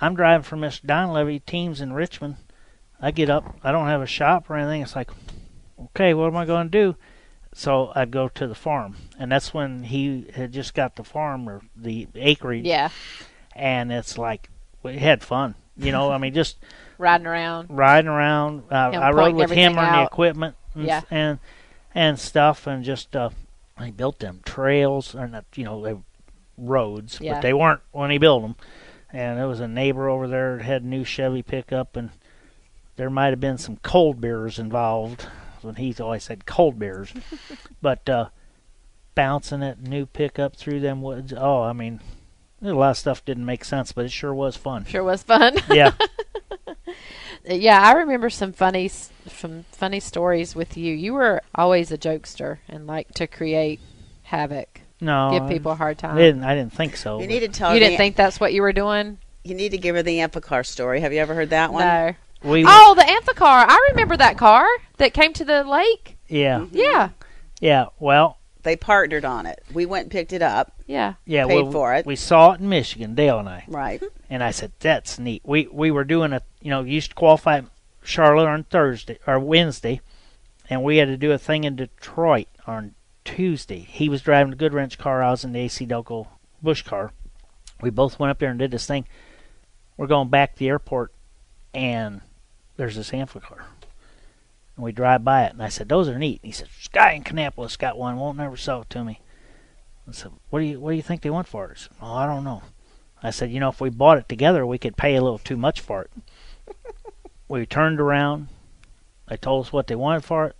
[0.00, 2.36] I'm driving for Miss Donlavey teams in Richmond.
[3.00, 3.56] I get up.
[3.64, 4.82] I don't have a shop or anything.
[4.82, 5.10] It's like,
[5.86, 6.96] okay, what am I going to do?
[7.52, 11.48] So I'd go to the farm, and that's when he had just got the farm
[11.48, 12.64] or the acreage.
[12.66, 12.90] yeah,
[13.56, 14.50] And it's like
[14.84, 15.56] we had fun.
[15.76, 16.58] You know, I mean, just
[16.98, 17.68] riding around.
[17.70, 18.64] riding around.
[18.70, 21.00] Uh, I rode with him on the equipment and, Yeah.
[21.10, 21.38] and
[21.94, 23.30] and stuff, and just uh,
[23.86, 25.96] he built them trails, or not, you know, they,
[26.56, 27.34] roads, Yeah.
[27.34, 28.56] but they weren't when he built them.
[29.12, 32.10] And there was a neighbor over there that had a new Chevy pickup, and
[32.96, 35.26] there might have been some cold beers involved.
[35.62, 37.12] When he always said cold beers,
[37.82, 38.28] but uh,
[39.16, 41.32] bouncing that new pickup through them woods.
[41.36, 42.00] Oh, I mean,
[42.62, 44.84] a lot of stuff didn't make sense, but it sure was fun.
[44.84, 45.56] Sure was fun.
[45.70, 45.92] Yeah.
[47.48, 50.94] yeah, I remember some funny some funny stories with you.
[50.94, 53.80] You were always a jokester and like to create
[54.24, 56.16] havoc, No, give people a hard I time.
[56.16, 56.44] didn't.
[56.44, 57.16] I didn't think so.
[57.20, 59.18] You but- need to tell you her didn't think that's what you were doing?
[59.44, 61.00] you need to give her the Amphicar story.
[61.00, 61.82] Have you ever heard that one?
[61.86, 62.14] No.
[62.42, 62.64] we.
[62.66, 63.64] Oh, the Amphicar.
[63.66, 64.66] I remember that car
[64.98, 66.18] that came to the lake.
[66.28, 66.76] Yeah, mm-hmm.
[66.76, 67.08] Yeah.
[67.60, 67.86] yeah.
[67.98, 69.62] Well, They partnered on it.
[69.72, 70.72] We went and picked it up.
[70.86, 71.14] Yeah.
[71.24, 71.46] yeah.
[71.46, 72.04] Paid well, for it.
[72.04, 74.02] We saw it in Michigan, Dale and I, Right.
[74.28, 75.42] and I said that's neat.
[75.46, 77.62] We we were doing a you know used to qualify
[78.02, 80.00] Charlotte on Thursday or Wednesday,
[80.70, 82.94] and we had to do a thing in Detroit on
[83.24, 83.80] Tuesday.
[83.80, 85.22] He was driving the Goodwrench car.
[85.22, 86.28] I was in the AC Delco
[86.62, 87.12] Bush car,
[87.80, 89.06] We both went up there and did this thing.
[89.96, 91.12] We're going back to the airport,
[91.72, 92.20] and
[92.76, 93.64] there's this amphicar.
[94.76, 97.12] And we drive by it, and I said, "Those are neat." And he said, "Sky
[97.12, 98.16] in Kannapolis got one.
[98.16, 99.20] Won't never sell it to me."
[100.08, 102.14] I said, "What do you What do you think they want for it?" Said, "Oh,
[102.14, 102.62] I don't know."
[103.22, 105.56] I said, "You know, if we bought it together, we could pay a little too
[105.56, 106.10] much for it."
[107.48, 108.48] We turned around.
[109.28, 110.56] They told us what they wanted for it.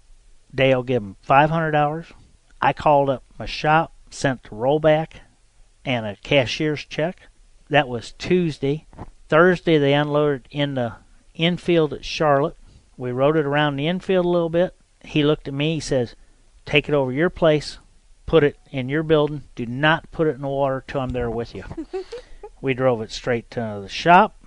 [0.55, 2.07] Dale give them five hundred dollars.
[2.61, 5.21] I called up my shop, sent the rollback
[5.85, 7.29] and a cashier's check.
[7.69, 8.87] That was Tuesday.
[9.29, 10.97] Thursday they unloaded in the
[11.35, 12.57] infield at Charlotte.
[12.97, 14.75] We rode it around the infield a little bit.
[15.05, 15.75] He looked at me.
[15.75, 16.17] He says,
[16.65, 17.79] "Take it over your place,
[18.27, 19.43] put it in your building.
[19.55, 21.65] Do not put it in the water till I'm there with you."
[22.61, 24.43] we drove it straight to the shop.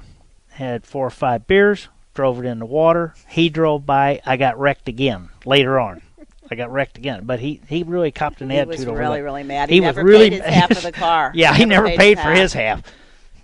[0.50, 1.88] Had four or five beers.
[2.14, 3.14] Drove it in the water.
[3.30, 4.22] He drove by.
[4.26, 6.02] I got wrecked again later on.
[6.50, 7.24] I got wrecked again.
[7.26, 9.24] But he he really copped an He attitude was over really, that.
[9.24, 9.70] really mad.
[9.70, 11.32] He He, was never really paid his half of the car.
[11.34, 12.84] Yeah, he never paid for his half.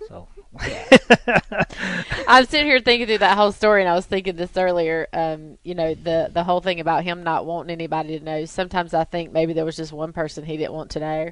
[0.06, 0.28] So
[2.28, 5.06] I'm sitting here thinking through that whole story, and I was thinking this earlier.
[5.12, 8.44] Um, you know, the the whole thing about him not wanting anybody to know.
[8.44, 11.30] Sometimes I think maybe there was just one person he didn't want to know.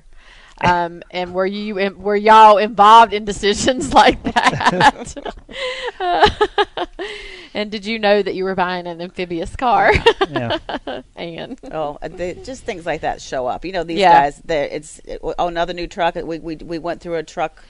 [0.64, 5.14] Um, and were you were y'all involved in decisions like that?
[7.54, 9.92] and did you know that you were buying an amphibious car?
[10.30, 10.58] yeah,
[11.16, 13.64] and Oh, uh, they, just things like that show up.
[13.64, 14.22] You know, these Yeah.
[14.22, 14.40] guys.
[14.44, 16.14] they It's oh another new truck.
[16.14, 17.62] We we we went through a truck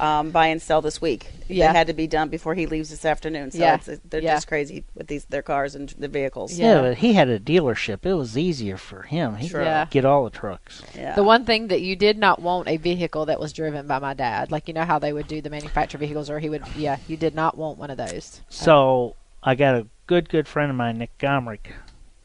[0.00, 1.30] um, buy and sell this week.
[1.48, 1.72] Yeah.
[1.72, 3.50] They had to be done before he leaves this afternoon.
[3.52, 3.74] So Yeah.
[3.76, 4.34] it's, they're Yeah.
[4.34, 6.58] just crazy with these their cars and the vehicles.
[6.58, 6.74] Yeah.
[6.76, 8.04] yeah, but he had a dealership.
[8.04, 9.36] It was easier for him.
[9.36, 9.60] He Sure.
[9.60, 9.86] could Yeah.
[9.90, 10.82] get all the trucks.
[10.96, 11.14] Yeah.
[11.14, 14.14] the one thing that you did not want a vehicle that was driven by my
[14.14, 16.96] dad, like you know how they would do the manufactured vehicles, or he would, yeah,
[17.06, 18.40] you did not want one of those.
[18.48, 21.72] So I got a good, good friend of mine, Nick Gomrick,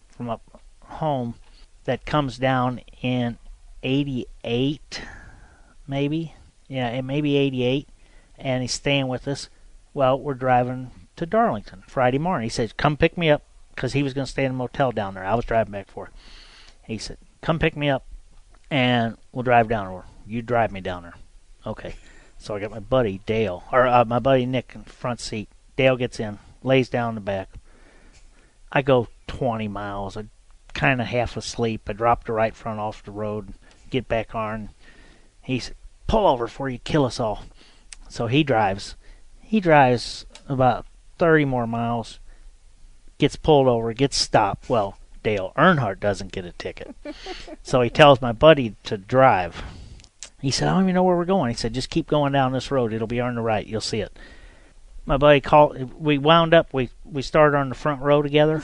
[0.09, 0.41] from up
[0.81, 1.35] home,
[1.85, 3.37] that comes down in
[3.83, 5.01] '88,
[5.87, 6.33] maybe.
[6.69, 7.89] Yeah, it may be '88,
[8.37, 9.49] and he's staying with us.
[9.93, 12.45] Well, we're driving to Darlington Friday morning.
[12.45, 13.43] He says, "Come pick me up,"
[13.75, 15.25] because he was going to stay in a motel down there.
[15.25, 16.11] I was driving back for.
[16.85, 18.05] He said, "Come pick me up,
[18.71, 21.15] and we'll drive down or you drive me down there."
[21.65, 21.95] Okay.
[22.37, 25.49] So I got my buddy Dale, or uh, my buddy Nick in front seat.
[25.75, 27.49] Dale gets in, lays down in the back.
[28.71, 30.15] I go 20 miles.
[30.15, 30.25] I
[30.73, 31.89] kind of half asleep.
[31.89, 33.53] I drop the right front off the road,
[33.89, 34.69] get back on.
[35.41, 35.75] He said,
[36.09, 37.45] "Pull over before you kill us all."
[38.09, 38.95] So he drives.
[39.39, 40.85] He drives about
[41.17, 42.19] 30 more miles.
[43.17, 43.93] Gets pulled over.
[43.93, 44.69] Gets stopped.
[44.69, 46.95] Well, Dale Earnhardt doesn't get a ticket.
[47.63, 49.63] so he tells my buddy to drive.
[50.41, 51.49] He said, I don't even know where we're going.
[51.49, 52.93] He said, just keep going down this road.
[52.93, 53.65] It'll be on the right.
[53.65, 54.17] You'll see it.
[55.05, 55.99] My buddy called.
[55.99, 56.73] We wound up.
[56.73, 58.61] We we started on the front row together,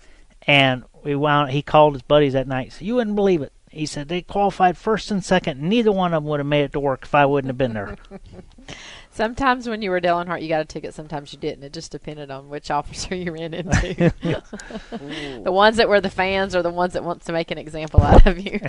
[0.46, 1.50] and we wound.
[1.50, 2.66] He called his buddies that night.
[2.66, 3.52] He said, you wouldn't believe it.
[3.70, 5.60] He said they qualified first and second.
[5.60, 7.74] Neither one of them would have made it to work if I wouldn't have been
[7.74, 7.96] there.
[9.10, 10.94] Sometimes when you were Dale Earnhardt, you got a ticket.
[10.94, 11.64] Sometimes you didn't.
[11.64, 14.12] It just depended on which officer you ran into.
[14.90, 18.00] the ones that were the fans or the ones that wants to make an example
[18.02, 18.60] out of you.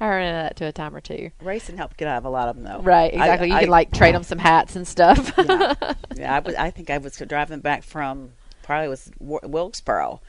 [0.00, 1.30] I ran into that to a time or two.
[1.40, 2.80] Racing helped get out of a lot of them though.
[2.80, 3.48] Right, I- exactly.
[3.50, 5.32] you I- can like trade them some hats and stuff.
[5.38, 5.74] yeah,
[6.16, 8.30] yeah I, was, I think I was driving back from
[8.62, 10.20] probably was Wa- Wilkesboro,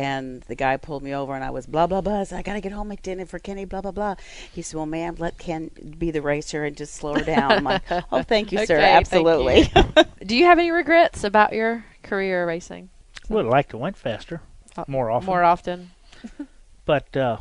[0.00, 2.20] and the guy pulled me over, and I was blah blah blah.
[2.20, 3.66] I said, I gotta get home, make dinner for Kenny.
[3.66, 4.14] Blah blah blah.
[4.50, 7.52] He said, Well, ma'am, let Ken be the racer and just slow her down.
[7.52, 8.78] I'm like, Oh, thank you, sir.
[8.78, 9.70] Okay, thank Absolutely.
[10.26, 12.88] Do you have any regrets about your career racing?
[13.28, 14.40] Would have liked to went faster,
[14.86, 15.26] more often.
[15.26, 15.90] More often.
[16.86, 17.36] but uh,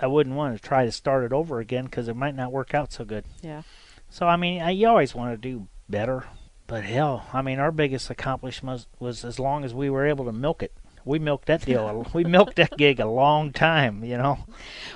[0.00, 2.74] I wouldn't want to try to start it over again because it might not work
[2.74, 3.24] out so good.
[3.42, 3.62] Yeah.
[4.10, 6.24] So I mean, I, you always want to do better.
[6.66, 10.24] But hell, I mean, our biggest accomplishment was, was as long as we were able
[10.24, 10.72] to milk it.
[11.06, 12.06] We milked that deal.
[12.12, 14.40] we milked that gig a long time, you know.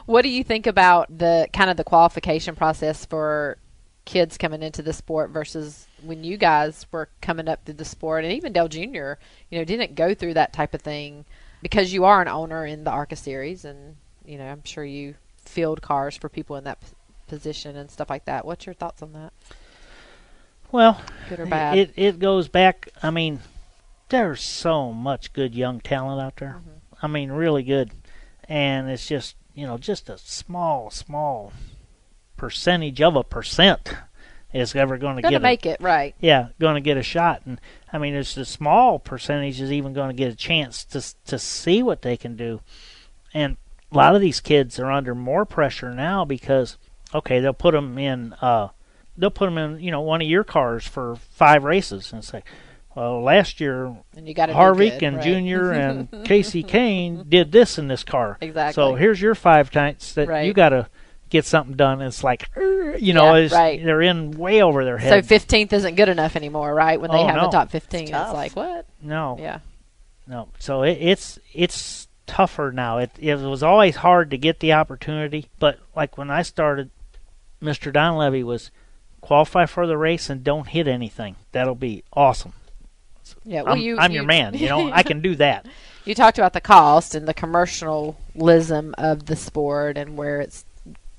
[0.04, 3.56] What do you think about the kind of the qualification process for
[4.04, 8.24] kids coming into the sport versus when you guys were coming up through the sport
[8.24, 8.80] and even Dale Jr.
[9.50, 11.24] you know didn't go through that type of thing
[11.62, 15.14] because you are an owner in the ARCA series and you know I'm sure you
[15.36, 16.88] field cars for people in that p-
[17.28, 18.44] position and stuff like that.
[18.44, 19.32] What's your thoughts on that?
[20.72, 21.76] Well, Good or bad?
[21.78, 22.88] it it goes back.
[23.02, 23.40] I mean,
[24.10, 26.60] there's so much good young talent out there.
[26.60, 27.04] Mm-hmm.
[27.04, 27.92] I mean, really good,
[28.48, 31.52] and it's just you know just a small small
[32.36, 33.94] percentage of a percent
[34.52, 36.14] is ever going to get a- make it right.
[36.20, 37.42] yeah, going to get a shot.
[37.46, 37.60] And
[37.92, 41.38] I mean, it's a small percentage is even going to get a chance to to
[41.38, 42.60] see what they can do.
[43.32, 43.56] And
[43.92, 46.76] a lot of these kids are under more pressure now because
[47.14, 48.68] okay, they'll put them in uh
[49.16, 52.42] they'll put them in, you know, one of your cars for five races and say,
[52.94, 55.24] well, last year And you got Harvick good, and right.
[55.24, 58.36] Junior and Kasey Kahne did this in this car.
[58.40, 58.72] Exactly.
[58.82, 60.46] So here's your five times that Right.
[60.46, 60.88] you got to
[61.28, 62.02] get something done.
[62.02, 63.82] It's like, you know, Yeah, it's, right.
[63.84, 65.24] they're in way over their head.
[65.24, 67.00] So fifteenth isn't good enough anymore, right?
[67.00, 67.42] When they Oh, have no.
[67.42, 68.86] the top fifteen, It's it's, like what?
[69.00, 69.60] no, Yeah,
[70.26, 70.48] no.
[70.58, 72.98] So it, it's it's tougher now.
[72.98, 76.90] It it was always hard to get the opportunity, but like when I started,
[77.62, 77.92] Mr.
[77.92, 78.72] Donlavey was
[79.20, 81.36] qualify for the race and don't hit anything.
[81.52, 82.54] That'll be awesome.
[83.44, 83.62] Yeah.
[83.62, 84.54] Well, I'm, you, I'm you, your man.
[84.54, 85.66] You know, I can do that.
[86.04, 90.64] You talked about the cost and the commercialism of the sport and where it's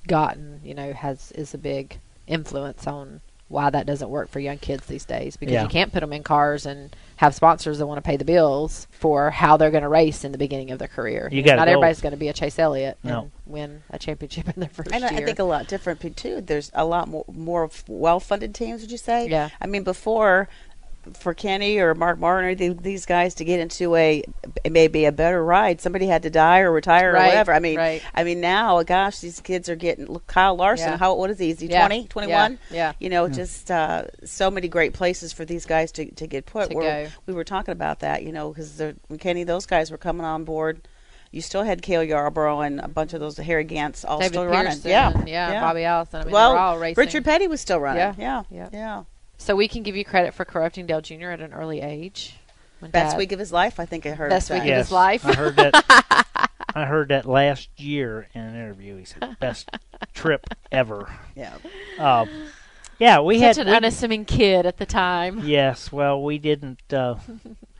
[0.06, 0.60] gotten.
[0.64, 4.86] You know, has is a big influence on why that doesn't work for young kids
[4.86, 5.62] these days because Yeah.
[5.64, 8.86] you can't put them in cars and have sponsors that want to pay the bills
[8.90, 11.28] for how they're going to race in the beginning of their career.
[11.30, 11.72] You know, gotta not go.
[11.72, 13.20] everybody's going to be a Chase Elliott No.
[13.24, 16.40] and win a championship in their first And I think a lot different too.
[16.40, 18.80] There's a lot more more well-funded teams.
[18.80, 19.28] Would you say?
[19.28, 19.50] Yeah.
[19.60, 20.48] I mean, before
[21.14, 24.22] for Kenny or Mark Martin or the- these guys to get into a
[24.70, 27.52] maybe a better ride, somebody had to die or retire Right, or whatever.
[27.52, 28.02] I mean, right.
[28.14, 30.06] I mean now, gosh, these kids are getting.
[30.06, 30.96] Look, Kyle Larson, Yeah.
[30.98, 31.50] how what is he?
[31.50, 31.80] Is he Yeah.
[31.86, 32.58] 20, 21?
[32.70, 32.92] Yeah, yeah.
[33.00, 36.70] You know, just uh, so many great places for these guys to to get put.
[36.70, 38.80] To We're- We were talking about that, you know, because
[39.18, 40.86] Kenny, those guys were coming on board.
[41.32, 44.42] You still had Cale Yarborough and a bunch of those Harry Gants all David still
[44.44, 45.26] Pearson, running.
[45.28, 46.20] yeah, yeah, Bobby Allison.
[46.20, 47.00] I mean, well, they're all racing.
[47.02, 47.98] Richard Petty was still running.
[48.00, 48.68] Yeah, Yeah, yeah.
[48.70, 49.02] yeah.
[49.42, 51.30] So we can give you credit for corrupting Dale Jr.
[51.30, 52.36] at an early age.
[52.80, 54.30] Best Dad- week of his life, I think I heard.
[54.30, 54.54] Best that.
[54.54, 55.26] week of yes, his life.
[55.26, 56.50] I heard that.
[56.76, 58.96] I heard that last year in an interview.
[58.98, 59.68] He said best
[60.14, 61.12] trip ever.
[61.34, 61.56] Yeah.
[61.98, 62.26] Uh,
[63.00, 65.40] yeah, we had Such had an we- unassuming kid at the time.
[65.44, 66.80] Yes, well, we didn't.
[66.92, 67.16] Uh,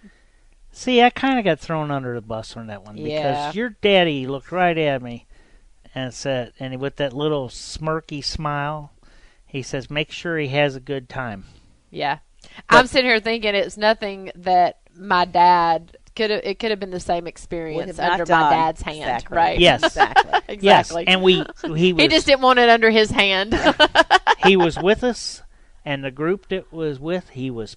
[0.73, 3.07] see, I kind of got thrown under the bus on that one Yeah.
[3.07, 5.27] because your daddy looked right at me
[5.95, 8.91] and said, and with that little smirky smile,
[9.53, 11.45] he says, "Make sure he has a good time."
[11.91, 12.19] Yeah.
[12.69, 16.41] But- I'm sitting here thinking it's nothing that my dad could have.
[16.43, 19.37] It could have been the same experience have not under my dad's hand, Exactly.
[19.37, 19.59] right?
[19.59, 19.83] Yes.
[19.85, 20.41] Exactly.
[20.49, 20.59] exactly.
[20.63, 21.45] Yes, and we
[21.77, 23.55] he was he just didn't want it under his hand.
[24.45, 25.43] he was with us,
[25.85, 27.77] and the group that was with he was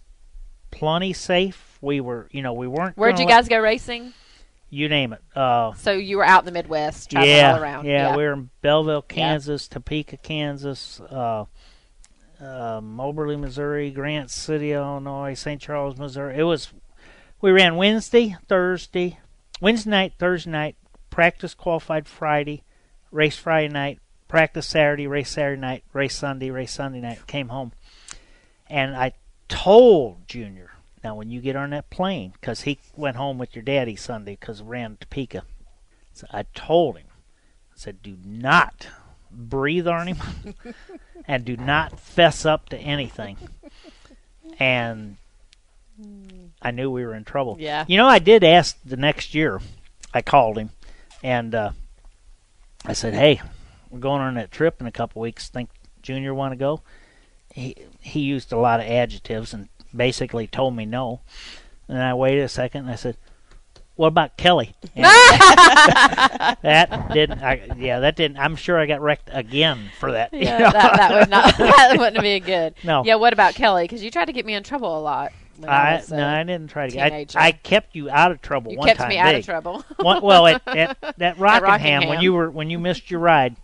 [0.71, 1.77] plenty safe.
[1.81, 2.97] We were, you know, we weren't.
[2.97, 4.13] Where'd gonna you let- guys go racing?
[4.69, 5.21] You name it.
[5.35, 7.85] Uh, So you were out in the Midwest, traveling yeah, all around.
[7.85, 9.15] Yeah, we were in Belleville, Yeah.
[9.15, 11.45] Kansas, Topeka, Kansas, uh,
[12.41, 15.61] uh, Moberly, Missouri, Granite City, Illinois, St.
[15.61, 16.37] Charles, Missouri.
[16.39, 16.73] It was.
[17.41, 19.19] We ran Wednesday, Thursday,
[19.61, 20.75] Wednesday night, Thursday night,
[21.09, 22.63] practice qualified Friday,
[23.11, 27.25] race Friday night, practice Saturday, race Saturday night, race Sunday, race Sunday night.
[27.27, 27.71] Came home,
[28.67, 29.13] and I
[29.47, 30.71] told Junior.
[31.05, 34.35] Now, when you get on that plane, because he went home with your daddy Sunday
[34.39, 35.43] because ran to Topeka.
[36.13, 37.05] So I told him,
[37.71, 38.87] I said, do not
[39.29, 40.17] breathe on him
[41.27, 43.37] and do not fess up to anything.
[44.57, 45.17] And
[46.59, 47.57] I knew we were in trouble.
[47.59, 47.85] Yeah.
[47.87, 49.61] You know, I did ask the next year.
[50.11, 50.71] I called him
[51.21, 51.71] and uh,
[52.83, 53.41] I said, hey,
[53.91, 55.49] we're going on that trip in a couple weeks.
[55.49, 55.69] Think
[56.01, 56.81] Junior want to go?
[57.53, 61.21] He he used a lot of adjectives and basically told me no.
[61.87, 63.17] And I waited a second and I said,
[63.95, 64.73] "What about Kelly?"
[66.61, 67.41] That didn't.
[67.43, 68.37] I, yeah, that didn't.
[68.37, 70.33] I'm sure I got wrecked again for that.
[70.33, 70.71] you Yeah, know?
[70.71, 71.57] that, that would not.
[71.57, 72.73] That wouldn't be good.
[72.83, 73.03] No.
[73.05, 73.15] Yeah.
[73.15, 73.83] What about Kelly?
[73.83, 75.31] Because you tried to get me in trouble a lot.
[75.63, 76.93] I, I, no, I didn't try to.
[76.93, 77.47] Get, I.
[77.47, 79.09] I kept you out of trouble you one kept time.
[79.09, 79.39] me out big.
[79.39, 79.85] of trouble.
[80.01, 82.09] One, well, at, at that Rockingham, Rockingham.
[82.09, 83.55] when you were when you missed your ride,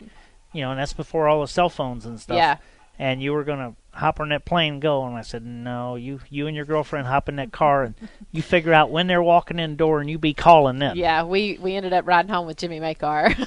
[0.54, 2.38] you know, and that's before all the cell phones and stuff.
[2.38, 2.58] yeah.
[2.98, 6.48] And you were gonna hop on that plane go, and I said, no, you you
[6.48, 7.96] and your girlfriend hop in that car and
[8.32, 10.98] you figure out when they're walking in the door and you be calling them.
[10.98, 11.24] Yeah.
[11.24, 13.34] We we ended up riding home with Jimmy Makar.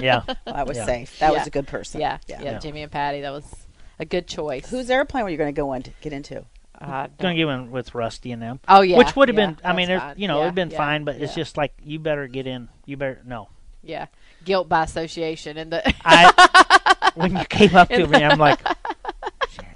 [0.00, 0.22] Yeah.
[0.26, 0.84] Well, I was Yeah.
[0.86, 1.18] safe.
[1.18, 1.38] That Yeah.
[1.38, 2.00] was a good person.
[2.00, 2.40] yeah, yeah.
[2.42, 2.52] yeah.
[2.52, 2.58] Yeah.
[2.60, 3.22] Jimmy and Patty.
[3.22, 3.52] That was
[3.98, 4.68] a good choice.
[4.70, 6.44] Whose airplane were you going to go in to get into?
[6.80, 8.60] Uh, Gonna get in with Rusty and them.
[8.68, 8.96] oh yeah.
[8.96, 11.02] Which would have yeah, been, I mean, that's you know, yeah, it'd been yeah, fine,
[11.02, 12.68] but it's just like you better get in.
[12.86, 13.48] You better no.
[13.82, 14.06] yeah
[14.44, 18.60] guilt by association and the I when you came up to me, I'm like,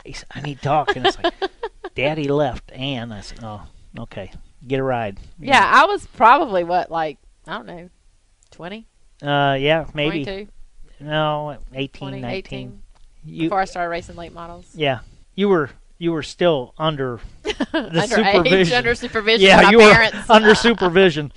[0.04, 1.34] "Jeez, I need to talk, and it's like,
[1.94, 3.62] Daddy left, and I said, oh,
[3.98, 4.30] okay,
[4.66, 5.18] get a ride.
[5.38, 5.70] yeah.
[5.74, 7.90] I was probably what like I don't know,
[8.52, 8.86] 20,
[9.22, 10.52] Uh, yeah, maybe 22,
[11.04, 12.36] no, 18, 20, 19.
[12.38, 12.82] 18
[13.24, 14.66] You, before I started racing late models.
[14.74, 15.00] yeah,
[15.34, 18.76] you were you were still under the Underage, supervision.
[18.76, 19.46] under supervision.
[19.46, 20.28] yeah, of my you parents.
[20.28, 21.32] were under supervision.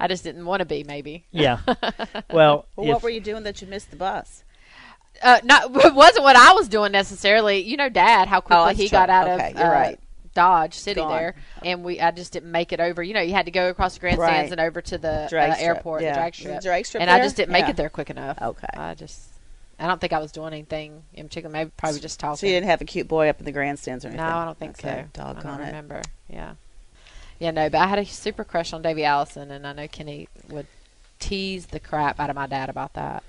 [0.00, 0.82] I just didn't want to be.
[0.82, 1.26] Maybe.
[1.30, 1.60] Yeah.
[1.66, 4.42] Well, Well, if- what were you doing that you missed the bus?
[5.22, 7.60] Uh, not it wasn't what I was doing necessarily.
[7.62, 8.96] You know, Dad, how quickly Oh, he true.
[8.98, 10.00] got out Okay, of you're uh, right.
[10.34, 11.10] Dodge City Gone.
[11.10, 13.02] there, and we I just didn't make it over.
[13.02, 14.52] You know, you had to go across the grandstands Right.
[14.52, 16.12] and over to the Drag uh, airport, yeah.
[16.14, 17.70] the drag strip, the drag strip and I just didn't make Yeah.
[17.70, 18.40] it there quick enough.
[18.40, 18.66] Okay.
[18.74, 19.20] I just,
[19.78, 21.52] I don't think I was doing anything in particular.
[21.52, 22.36] Maybe probably just talking.
[22.38, 24.24] So you didn't have a cute boy up in the grandstands or anything.
[24.26, 24.32] no.
[24.36, 25.04] I don't think okay.
[25.14, 25.20] so.
[25.22, 25.66] I Doggone don't it.
[25.66, 26.00] remember.
[26.30, 26.54] Yeah,
[27.38, 30.28] yeah, no, but I had a super crush on Davey Allison, and I know Kenny
[30.48, 30.66] would
[31.18, 33.22] tease the crap out of my dad about that.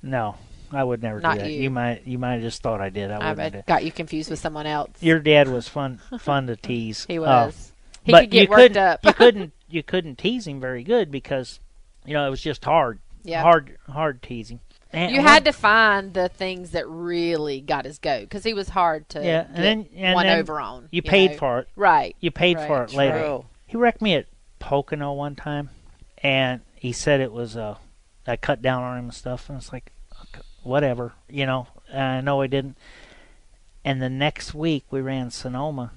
[0.00, 0.36] no,
[0.74, 1.50] I would never Not do that.
[1.52, 1.70] you.
[1.70, 3.10] might you might have just thought I did.
[3.10, 3.66] I I wouldn't.
[3.66, 4.90] got you confused with someone else.
[5.00, 7.04] Your dad was fun fun to tease.
[7.06, 7.72] he Uh, was.
[8.04, 9.00] he but could get you worked couldn't, up.
[9.04, 11.60] you couldn't you couldn't tease him very good because
[12.04, 12.98] you know it was just hard.
[13.22, 13.42] yeah.
[13.42, 14.60] Hard hard teasing.
[14.92, 18.68] And You had to find the things that really got his goat because he was
[18.68, 20.88] hard to Yeah, get and then- and one then over on.
[20.92, 21.36] you paid know?
[21.38, 21.68] for it.
[21.74, 22.14] right.
[22.20, 23.40] You paid Right, for it later.
[23.66, 24.26] He wrecked me at
[24.60, 25.70] Pocono one time,
[26.22, 27.76] and he said it was uh,
[28.24, 29.93] I cut down on him and stuff, and it's like, okay,
[30.64, 31.68] whatever, you know.
[31.92, 32.76] Uh, I know I didn't.
[33.84, 35.92] And the next week we ran Sonoma,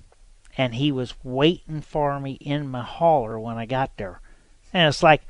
[0.57, 4.21] and he was waiting for me in my hauler when I got there,
[4.73, 5.23] and it's like.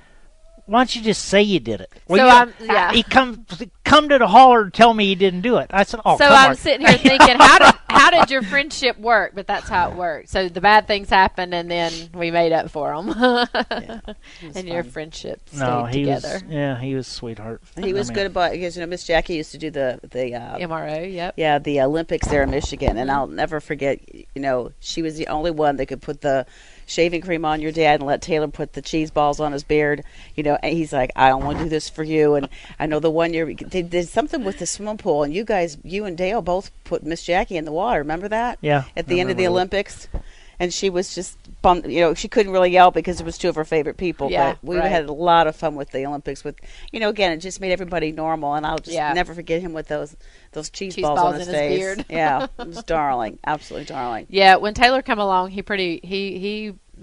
[0.68, 1.90] Why don't you just say you did it?
[2.08, 2.92] So you- I'm- yeah.
[2.92, 3.46] He come
[3.86, 5.68] come to the hauler and tell me you didn't do it.
[5.72, 8.42] I said, "Oh, so come I'm on." sitting here thinking, how did how did your
[8.42, 9.32] friendship work?
[9.34, 10.28] But that's how it worked.
[10.30, 13.10] So the bad things happened, and then we made up for them.
[13.10, 13.16] It
[14.44, 16.34] was and your friendship stayed no, he together.
[16.34, 16.44] was.
[16.50, 17.62] Yeah, he was a sweetheart.
[17.82, 20.00] He was I mean, good about because you know Miss Jackie used to do the
[20.04, 21.12] the uh, MRO.
[21.14, 21.36] Yep.
[21.38, 24.00] yeah the Olympics there in Michigan, and I'll never forget.
[24.14, 26.46] You know, she was the only one that could put the
[26.88, 30.04] shaving cream on your dad and let Taylor put the cheese balls on his beard.
[30.36, 32.34] You know, and he's like, I don't want to do this for you.
[32.34, 35.44] And I know the one year they did something with the swimming pool, and you
[35.44, 38.00] guys, you and Dale both put Miss Jackie in the water.
[38.00, 38.58] Remember that?
[38.62, 38.86] Yeah.
[38.96, 40.08] At the end of the Olympics.
[40.08, 40.24] that.
[40.60, 41.86] And she was just bummed.
[41.86, 44.32] You know, she couldn't really yell because it was two of her favorite people.
[44.32, 44.90] Yeah, but we right.
[44.90, 46.44] had a lot of fun with the Olympics.
[46.44, 46.56] With
[46.92, 48.54] you know, again, it just made everybody normal.
[48.56, 49.14] And I'll just Yeah.
[49.14, 50.16] never forget him with those
[50.54, 51.80] those cheese, Cheese balls, balls on his in his face.
[51.80, 52.06] beard.
[52.10, 54.26] yeah, it was darling, absolutely darling.
[54.30, 56.40] Yeah, when Taylor came along, he pretty he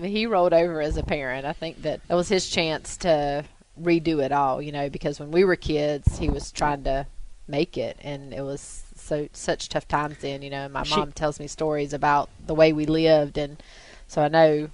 [0.00, 1.46] he he rolled over as a parent.
[1.46, 3.44] I think that it was his chance to
[3.80, 7.06] redo it all, you know, because when we were kids, he was trying to
[7.46, 10.42] make it, and it was so such tough times then.
[10.42, 13.62] You know, my She- mom tells me stories about the way we lived, and
[14.06, 14.70] so I know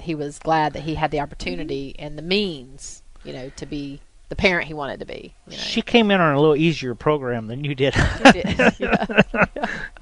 [0.00, 1.24] he was glad that he had the mm-hmm.
[1.24, 4.00] opportunity and the means, you know, to be
[4.30, 5.34] the parent he wanted to be.
[5.46, 5.62] You know.
[5.62, 7.94] She came in on a little easier program than you did.
[8.32, 8.44] Did.
[8.78, 9.06] yeah.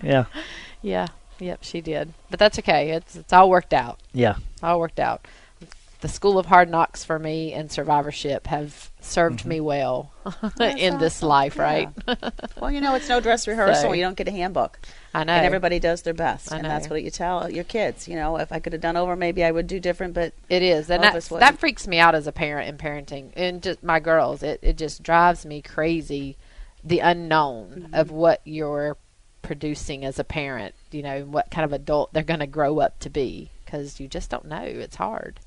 [0.02, 0.24] yeah.
[0.82, 1.06] yeah,
[1.38, 2.12] yep, she did.
[2.30, 2.90] But that's okay.
[2.90, 3.98] It's it's all worked out.
[4.12, 4.36] Yeah.
[4.62, 5.26] all worked out.
[6.00, 9.48] The School of Hard Knocks for me and survivorship have served Mm-hmm.
[9.48, 10.12] me well
[10.56, 11.28] That's in this awesome.
[11.28, 11.62] life, Yeah.
[11.62, 11.88] right?
[12.60, 13.90] Well, you know, it's no dress rehearsal.
[13.90, 14.78] So- you don't get a handbook,
[15.12, 15.32] I know.
[15.32, 18.06] and everybody does their best, I and that's what you tell your kids.
[18.06, 20.14] You know, if I could have done over, maybe I would do different.
[20.14, 23.60] But it is, and that that freaks me out as a parent in parenting, and
[23.60, 24.44] just my girls.
[24.44, 26.36] It it just drives me crazy,
[26.84, 27.94] the unknown Mm-hmm.
[27.94, 28.96] of what you're
[29.42, 30.74] producing as a parent.
[30.92, 34.06] You know, what kind of adult they're going to grow up to be, because you
[34.06, 34.62] just don't know.
[34.62, 35.40] It's hard.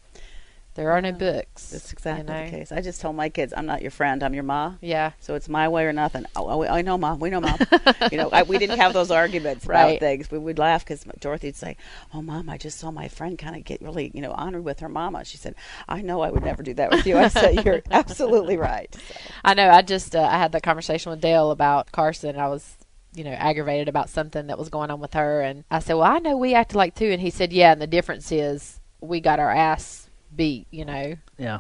[0.76, 1.70] There are no books.
[1.70, 2.46] that's exactly you know?
[2.46, 2.72] the case.
[2.72, 4.24] I just told my kids, I'm not your friend.
[4.24, 4.76] I'm your ma.
[4.80, 5.12] Yeah.
[5.20, 6.26] So it's my way or nothing.
[6.36, 7.20] Oh, oh, I know, mom.
[7.20, 7.58] We know, mom.
[8.12, 9.84] you know, I, we didn't have those arguments Right.
[9.84, 10.32] about things.
[10.32, 11.76] We would laugh because Dorothy would say,
[12.14, 14.80] "Oh, mom, I just saw my friend kind of get really, you know, honored with
[14.80, 15.56] her mama." She said,
[15.90, 19.16] "I know I would never do that with you." I said, "You're absolutely right." So,
[19.44, 19.70] I know.
[19.70, 22.38] I just uh, I had that conversation with Dale about Karsyn.
[22.38, 22.78] I was,
[23.14, 26.10] you know, aggravated about something that was going on with her, and I said, "Well,
[26.10, 29.20] I know we acted like two," and he said, "Yeah, and the difference is we
[29.20, 30.68] got our ass beat.
[30.72, 31.60] You know, Yeah.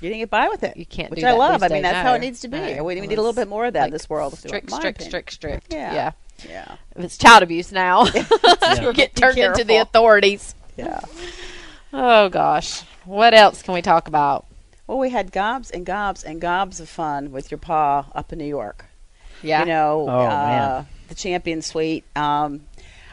[0.00, 1.62] you didn't get by with it, you can't which do I that love.
[1.62, 1.82] I mean, days.
[1.92, 2.58] that's how it needs to be.
[2.58, 2.84] no.
[2.84, 4.36] we, we need a little bit more of that in this world.
[4.38, 5.10] Strict, my strict, opinion.
[5.10, 5.72] strict, strict.
[5.72, 5.94] Yeah.
[5.94, 6.12] yeah.
[6.48, 8.04] Yeah, If it's child abuse now,
[8.80, 10.54] you get turned into the authorities.
[10.76, 11.00] yeah.
[11.92, 14.46] Oh gosh, what else can we talk about?
[14.86, 18.38] Well, we had gobs and gobs and gobs of fun with your pa up in
[18.38, 18.84] New York.
[19.42, 20.86] Yeah, You know, Oh, uh, man.
[21.08, 22.04] the Champion Suite.
[22.14, 22.66] Um,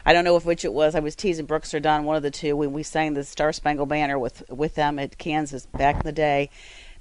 [0.06, 0.94] I don't know if which it was.
[0.94, 3.52] I was teasing Brooks or Dunn, one of the two, when we sang the Star
[3.52, 6.48] Spangled Banner with with them at Kansas back in the day,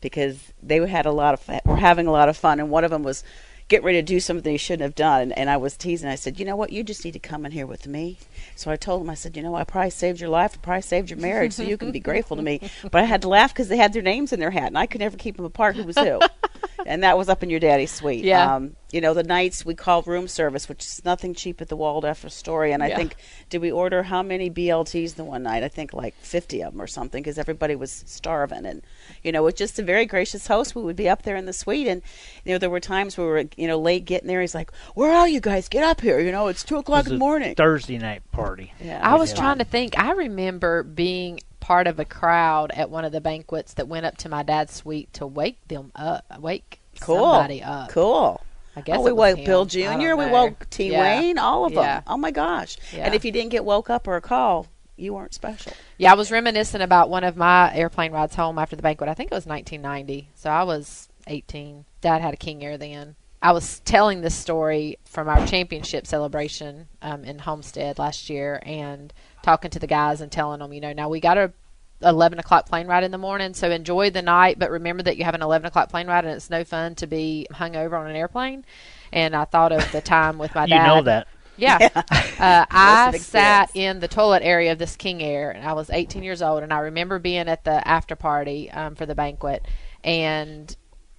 [0.02, 2.90] because they had a lot of were having a lot of fun, and one of
[2.90, 3.24] them was
[3.68, 6.10] get ready to do something they shouldn't have done, and, and I was teasing.
[6.10, 8.18] I said, you know what, you just need to come in here with me.
[8.56, 10.82] So I told him, I said, you know, I probably saved your life, I probably
[10.82, 12.62] saved your marriage, so you can be grateful to me.
[12.84, 14.86] But I had to laugh because they had their names in their hat, and I
[14.86, 15.76] could never keep them apart.
[15.76, 16.20] Who was who?
[16.86, 18.24] and that was up in your daddy's suite.
[18.26, 18.56] Yeah.
[18.56, 21.76] Um, you know, the nights we called room service, which is nothing cheap at the
[21.76, 22.74] Waldorf Astoria.
[22.74, 22.96] And I Yeah.
[22.98, 23.16] think,
[23.50, 25.64] did we order how many BLTs the one night?
[25.64, 28.66] I think like 50 of them or something because everybody was starving.
[28.66, 28.82] And,
[29.24, 31.52] you know, with just a very gracious host, we would be up there in the
[31.54, 31.88] suite.
[31.88, 32.02] And,
[32.46, 34.40] you know, there were times we were, you know, late getting there.
[34.42, 35.68] He's like, Where are you guys?
[35.68, 36.20] Get up here.
[36.20, 37.56] You know, it's 2 o'clock It was in a the morning.
[37.56, 38.72] Thursday night party.
[38.80, 39.38] yeah, I was Yeah.
[39.38, 40.00] trying to think.
[40.00, 44.16] I remember being part of a crowd at one of the banquets that went up
[44.18, 47.16] to my dad's suite to wake them up, wake Cool.
[47.18, 47.90] somebody up.
[47.90, 48.40] Cool.
[48.76, 50.00] I guess oh, we woke Bill him.
[50.00, 50.16] Jr.
[50.16, 50.92] We woke T.
[50.92, 51.02] Yeah.
[51.02, 51.96] Wayne, all of Yeah.
[51.96, 52.04] them.
[52.06, 52.78] Oh my gosh!
[52.94, 53.06] Yeah.
[53.06, 55.74] And if you didn't get woke up or a call, you weren't special.
[55.98, 59.10] Yeah, I was reminiscing about one of my airplane rides home after the banquet.
[59.10, 60.30] I think it was 1990.
[60.36, 61.86] So I was 18.
[62.02, 63.16] Dad had a King Air then.
[63.46, 69.14] I was telling this story from our championship celebration um, in Homestead last year and
[69.44, 71.54] talking to the guys and telling them, you know, now we got a
[72.02, 73.54] 11 o'clock plane ride in the morning.
[73.54, 76.34] So enjoy the night, but remember that you have an 11 o'clock plane ride and
[76.34, 78.66] it's no fun to be hungover on an airplane.
[79.14, 80.88] And I thought of the time with my You dad.
[80.88, 81.28] know that.
[81.56, 81.90] Yeah.
[82.38, 83.72] Uh, I sat experience.
[83.76, 86.74] in the toilet area of this King Air, and I was 18 years old, and
[86.74, 89.66] I remember being at the after party um, for the banquet,
[90.04, 90.76] and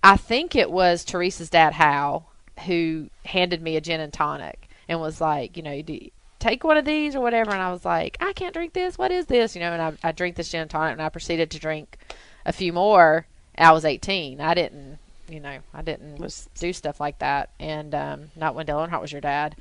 [0.07, 2.31] I think it was Teresa's dad, Hal,
[2.67, 6.63] who handed me a gin and tonic and was like, you know, do you take
[6.63, 8.97] one of these or whatever, and I was like, I can't drink this.
[8.97, 9.57] What is this?
[9.57, 11.99] You know, and I, I drink this gin and tonic, and I proceeded to drink
[12.45, 13.27] a few more.
[13.59, 14.41] I was 18.
[14.41, 14.99] I didn't,
[15.29, 19.01] you know, I didn't Was- do stuff like that, and um, not when Dale Earnhardt
[19.01, 19.57] was your dad.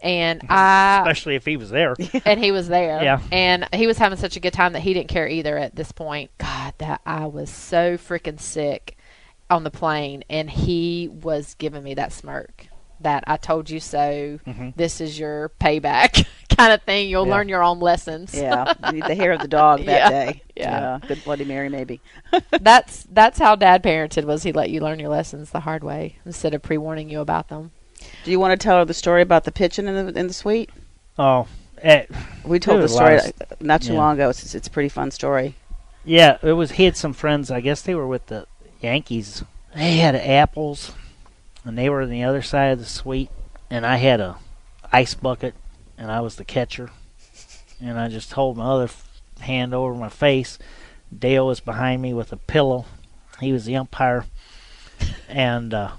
[0.00, 1.94] And I Especially if he was there.
[2.24, 3.00] and he was there.
[3.00, 3.20] Yeah.
[3.30, 5.92] And he was having such a good time that he didn't care either at this
[5.92, 6.32] point.
[6.38, 8.96] God, that I was so freaking sick
[9.50, 12.66] on the plane and he was giving me that smirk.
[13.00, 14.38] That I told you so.
[14.76, 16.26] This is your payback
[16.56, 17.10] kind of thing.
[17.10, 17.34] You'll Yeah.
[17.34, 18.32] learn your own lessons.
[18.32, 20.42] Yeah, the hair of the dog that Yeah, day.
[20.56, 20.98] yeah.
[21.06, 22.00] good Bloody Mary, maybe.
[22.60, 26.16] that's that's how dad parented was he let you learn your lessons the hard way
[26.24, 27.72] instead of pre warning you about them.
[28.24, 30.32] Do you want to tell her the story about the pigeon in the in the
[30.34, 30.70] suite?
[31.18, 31.46] Oh,
[31.82, 32.06] eh,
[32.44, 33.98] We told the story last- uh, not too yeah.
[33.98, 34.30] long ago.
[34.30, 35.56] It's, it's a pretty fun story.
[36.04, 36.38] yeah.
[36.42, 36.72] It was.
[36.72, 37.50] He had some friends.
[37.50, 38.46] I guess they were with the
[38.84, 39.42] Yankees.
[39.74, 40.92] They had apples,
[41.64, 43.30] and they were on the other side of the suite.
[43.70, 44.36] And I had a
[44.92, 45.54] ice bucket,
[45.98, 46.90] and I was the catcher.
[47.80, 48.90] And I just hold my other
[49.40, 50.58] hand over my face.
[51.16, 52.84] Dale was behind me with a pillow.
[53.40, 54.26] He was the umpire,
[55.28, 55.92] and uh,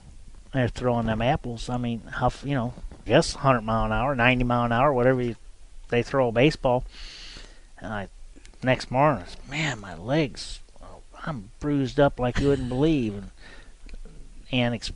[0.53, 1.69] they're throwing them apples.
[1.69, 2.73] I mean, how you know?
[3.05, 5.35] I guess 100 mile an hour, 90 mile an hour, whatever you,
[5.89, 6.85] they throw a baseball.
[7.77, 8.07] And I
[8.63, 10.59] next morning, man, my legs,
[11.25, 13.15] I'm bruised up like you wouldn't believe.
[13.15, 13.31] And
[14.51, 14.91] Ann ex-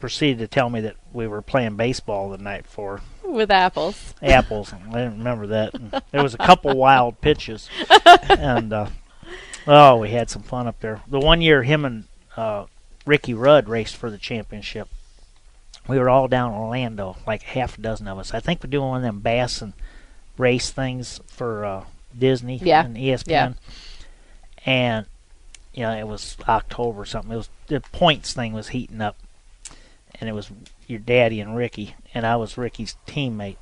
[0.00, 3.00] proceeded to tell me that we were playing baseball the night before.
[3.24, 4.14] With apples.
[4.20, 4.72] Apples.
[4.72, 5.74] I didn't remember that.
[5.74, 7.70] And there was a couple wild pitches,
[8.28, 8.86] and uh,
[9.66, 11.00] oh, we had some fun up there.
[11.06, 12.04] The one year, him and
[12.36, 12.66] uh,
[13.06, 14.88] Ricky Rudd raced for the championship.
[15.88, 18.34] We were all down in Orlando, like half a dozen of us.
[18.34, 19.72] I think we're doing one of them bass and
[20.36, 21.84] race things for uh,
[22.18, 22.84] Disney Yeah.
[22.84, 23.26] and ESPN.
[23.28, 23.52] Yeah.
[24.64, 25.06] And
[25.74, 27.32] you know, it was October or something.
[27.32, 29.16] It was the points thing was heating up,
[30.20, 30.50] and it was
[30.86, 33.56] your daddy and Ricky, and I was Ricky's teammate.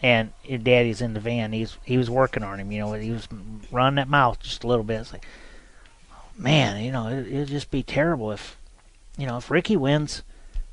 [0.00, 1.52] And your daddy's in the van.
[1.52, 2.70] He's he was working on him.
[2.70, 3.26] You know, he was
[3.72, 5.00] running that mouth just a little bit.
[5.00, 5.26] It's like,
[6.12, 8.56] oh, man, you know, it, it'd just be terrible if,
[9.16, 10.22] you know, if Ricky wins,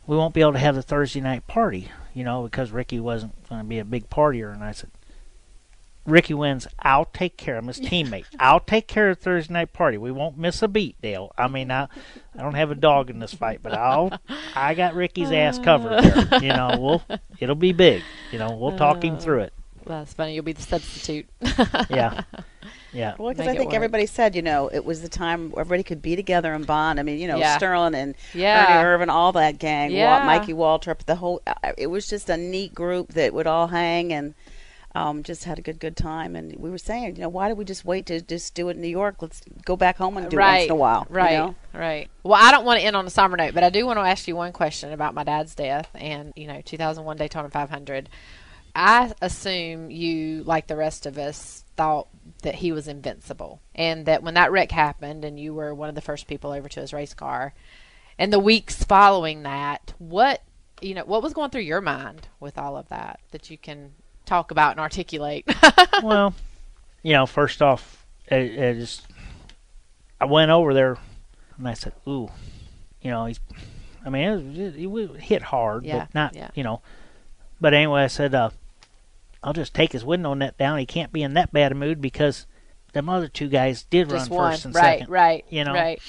[0.05, 1.89] we won't be able to have the Thursday night party.
[2.13, 4.53] You know, because Ricky wasn't going to be a big partier.
[4.53, 4.91] And I said,
[6.05, 8.25] Ricky wins, I'll take care of him, his teammate.
[8.39, 9.97] I'll take care of Thursday night party.
[9.97, 11.31] We won't miss a beat, Dale.
[11.37, 11.87] I mean, I,
[12.37, 14.11] I don't have a dog in this fight, but I'll,
[14.55, 16.39] I got Ricky's ass covered there.
[16.41, 18.03] You know, we'll, it'll be big.
[18.31, 19.53] You know, we'll talk him through it.
[19.85, 20.33] That's funny.
[20.33, 21.27] You'll be the substitute.
[21.91, 22.21] Yeah,
[22.91, 23.13] yeah.
[23.19, 23.75] Well, because I think work.
[23.75, 26.99] everybody said, you know, it was the time where everybody could be together and bond.
[26.99, 27.55] I mean, you know, Yeah.
[27.57, 28.83] Sterling and Yeah.
[28.83, 30.25] Ernie Irvan, all that gang, Walt, Yeah.
[30.25, 31.39] Mikey Waltrip, the whole.
[31.45, 34.33] uh, It was just a neat group that would all hang and
[34.95, 36.35] um, just had a good good time.
[36.35, 38.77] And we were saying, you know, why did we just wait to just do it
[38.77, 39.21] in New York?
[39.21, 41.05] Let's go back home and do it once in a while.
[41.09, 41.33] you Right.
[41.33, 41.55] know?
[41.73, 42.09] Right.
[42.23, 44.03] Well, I don't want to end on a somber note, but I do want to
[44.03, 48.09] ask you one question about my dad's death and, you know, 2001 Daytona 500.
[48.73, 52.07] I assume you, like the rest of us, thought
[52.43, 53.61] that he was invincible.
[53.73, 56.69] And that when that wreck happened and you were one of the first people over
[56.69, 57.53] to his race car,
[58.17, 60.41] and the weeks following that, what,
[60.81, 63.91] you know, what was going through your mind with all of that that you can
[64.25, 65.45] talk about and articulate?
[66.03, 66.33] well,
[67.03, 69.03] you know, first off, I, I just
[70.19, 70.97] I went over there
[71.57, 72.29] and I said, "Ooh,
[73.01, 73.39] you know, he's."
[74.05, 76.51] I mean, it, was, it, hit hard, Yeah, but not, yeah.
[76.53, 76.81] you know.
[77.59, 78.51] But anyway, I said, uh,
[79.43, 80.77] "I'll just take his window net down.
[80.77, 82.45] He can't be in that bad a mood because
[82.93, 84.51] them other two guys did Just run one.
[84.51, 85.45] first and right, second, right.
[85.49, 85.73] you know.
[85.73, 86.01] Right.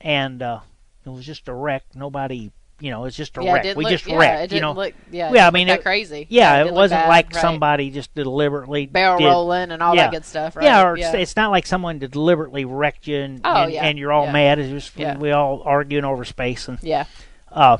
[0.00, 0.60] and uh,
[1.04, 1.84] it was just a wreck.
[1.94, 3.76] Nobody, you know, it's just a Yeah, it wreck.
[3.76, 4.72] We look, just yeah, wrecked, It you know.
[4.72, 6.26] look, yeah, Yeah, I mean, that it- crazy.
[6.28, 7.40] yeah, didn't it wasn't bad, like right.
[7.40, 10.04] somebody just deliberately barrel did, rolling and all yeah.
[10.04, 10.64] that good stuff, right?
[10.64, 13.98] Yeah, or it's, it's not like someone deliberately wrecked you and, Oh, and, yeah, and
[13.98, 14.58] you're all mad.
[14.58, 15.16] It's just Yeah.
[15.16, 16.66] we all arguing over space.
[16.68, 17.04] And yeah,
[17.52, 17.78] uh,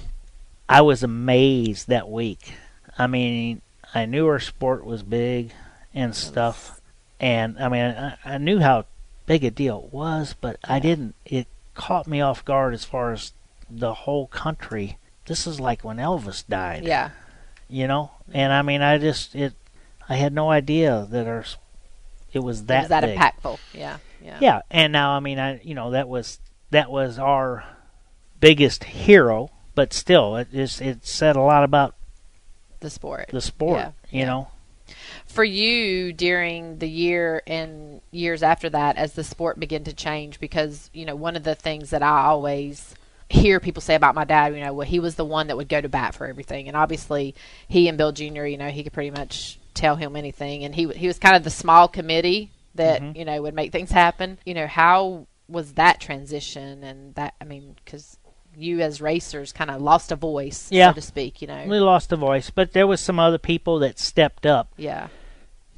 [0.68, 2.54] I was amazed that week.
[2.96, 3.60] I mean,
[3.94, 5.52] I knew our sport was big
[5.92, 6.80] and stuff,
[7.20, 8.86] and I mean, I, I knew how
[9.26, 11.14] big a deal it was, but I didn't.
[11.26, 13.32] It caught me off guard as far as
[13.70, 14.98] the whole country.
[15.26, 17.10] This is like when Elvis died yeah,
[17.68, 18.10] you know.
[18.32, 19.54] And I mean, I just it,
[20.08, 21.44] I had no idea that our
[22.32, 23.18] it was that it was that big.
[23.18, 23.58] impactful.
[23.72, 26.38] Yeah, yeah, Yeah, and now I mean, I you know that was
[26.70, 27.64] that was our
[28.40, 31.94] biggest hero, but still, it just it said a lot about
[32.80, 33.28] The sport.
[33.30, 33.78] the sport.
[33.78, 34.26] Yeah, You yeah.
[34.26, 34.48] know,
[35.26, 40.38] for you during the year and years after that as the sport began to change
[40.38, 42.94] because you know one of the things that i always
[43.30, 45.68] hear people say about my dad you know well he was the one that would
[45.68, 47.34] go to bat for everything and obviously
[47.68, 50.86] he and bill jr you know he could pretty much tell him anything and he
[50.92, 53.16] he was kind of the small committee that Mhm.
[53.16, 57.44] you know would make things happen you know how was that transition and that i
[57.44, 58.16] mean because
[58.56, 60.90] you as racers kind of lost a voice Yeah.
[60.90, 63.80] so to speak you know We lost a voice, but there was some other people
[63.80, 64.68] that stepped up.
[64.76, 65.08] yeah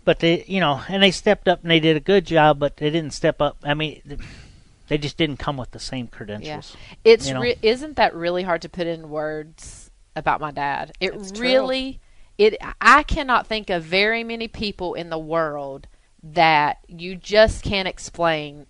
[0.05, 2.77] But they, you know, and they stepped up and they did a good job, but
[2.77, 3.57] they didn't step up.
[3.65, 4.03] I mean,
[4.89, 6.77] they just didn't come with the same credentials.
[6.79, 6.97] Yeah.
[7.05, 7.41] It's you know?
[7.41, 10.93] re- isn't that really hard to put in words about my dad?
[11.01, 11.43] It It's true.
[11.43, 12.01] really
[12.39, 15.89] it I cannot think of very many people in the world
[16.23, 18.67] that you just can't explain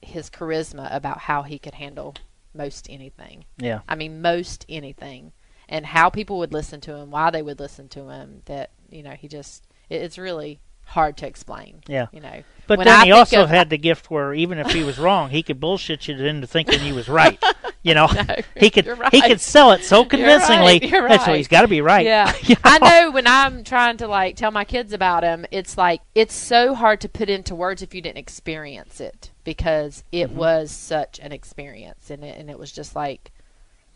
[0.00, 2.14] his charisma about how he could handle
[2.54, 3.44] most anything.
[3.56, 3.80] Yeah.
[3.88, 5.32] I mean most anything
[5.68, 9.02] and how people would listen to him, why they would listen to him that you
[9.02, 10.60] know, he just it, it's really
[10.92, 11.82] hard to explain.
[11.88, 12.06] Yeah.
[12.12, 12.42] You know.
[12.68, 14.98] But When then I he also of- had the gift where even if he was
[14.98, 17.42] wrong, he could bullshit you into thinking he was right.
[17.84, 20.64] You know, No, he could you're he could sell it so convincingly.
[20.78, 22.06] right, you're That's why he's got to be right.
[22.06, 22.32] Yeah.
[22.44, 26.00] You I know when I'm trying to like tell my kids about him, it's like
[26.14, 30.36] it's so hard to put into words if you didn't experience it because it Mm-hmm.
[30.36, 33.32] was such an experience and it and it was just like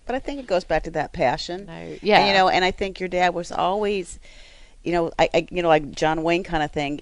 [0.05, 1.67] But I think it goes back to that passion.
[1.67, 4.19] no yeah And, you know, and I think your dad was always,
[4.87, 7.01] you know, I, I you know, like John Wayne kind of thing.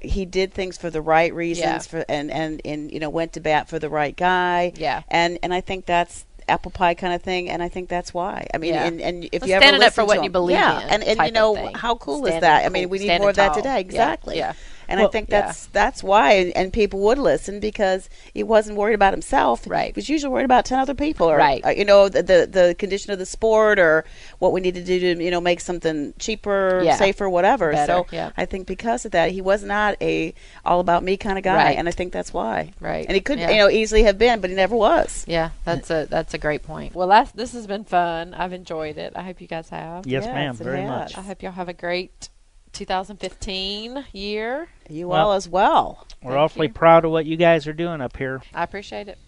[0.00, 1.78] He did things for the right reasons, Yeah.
[1.78, 4.72] for and and and you know went to bat for the right guy.
[4.74, 5.02] Yeah.
[5.08, 8.48] And and I think that's apple pie kind of thing, and I think that's why.
[8.52, 8.84] I mean, Yeah.
[8.84, 11.02] and, and if Well, you ever standing up for what you believe yeah, in and
[11.04, 12.66] and you know how cool is that?
[12.66, 13.74] I mean, we need more of that today.
[13.74, 14.36] Yeah, Exactly.
[14.36, 14.54] yeah.
[14.92, 15.40] And Well- I think Yeah.
[15.40, 19.62] that's that's why, and people would listen because he wasn't worried about himself.
[19.66, 19.86] Right.
[19.94, 21.64] He was usually worried about ten other people, or Right.
[21.64, 24.04] uh, you know, the, the the condition of the sport, or
[24.38, 26.96] what we need to do to you know make something cheaper, Yeah.
[26.96, 27.72] safer, whatever.
[27.72, 28.30] Better, so yeah.
[28.36, 30.34] I think because of that, he was not a
[30.64, 31.78] all about me kind of guy, Right.
[31.78, 32.72] and I think that's why.
[32.78, 33.06] Right.
[33.08, 33.50] And he could Yeah.
[33.50, 35.24] you know easily have been, but he never was.
[35.26, 38.98] yeah that's a that's a great point well that's this has been fun i've enjoyed
[38.98, 40.54] it i hope you guys have Yes, Yes, ma'am.
[40.54, 40.88] Very has.
[40.90, 41.18] much.
[41.18, 42.28] i hope y'all have a great
[42.72, 46.06] 2015 year You Well- all as well.
[46.22, 46.72] We're Thank awfully you.
[46.72, 48.42] proud of what you guys are doing up here.
[48.54, 49.18] I appreciate it.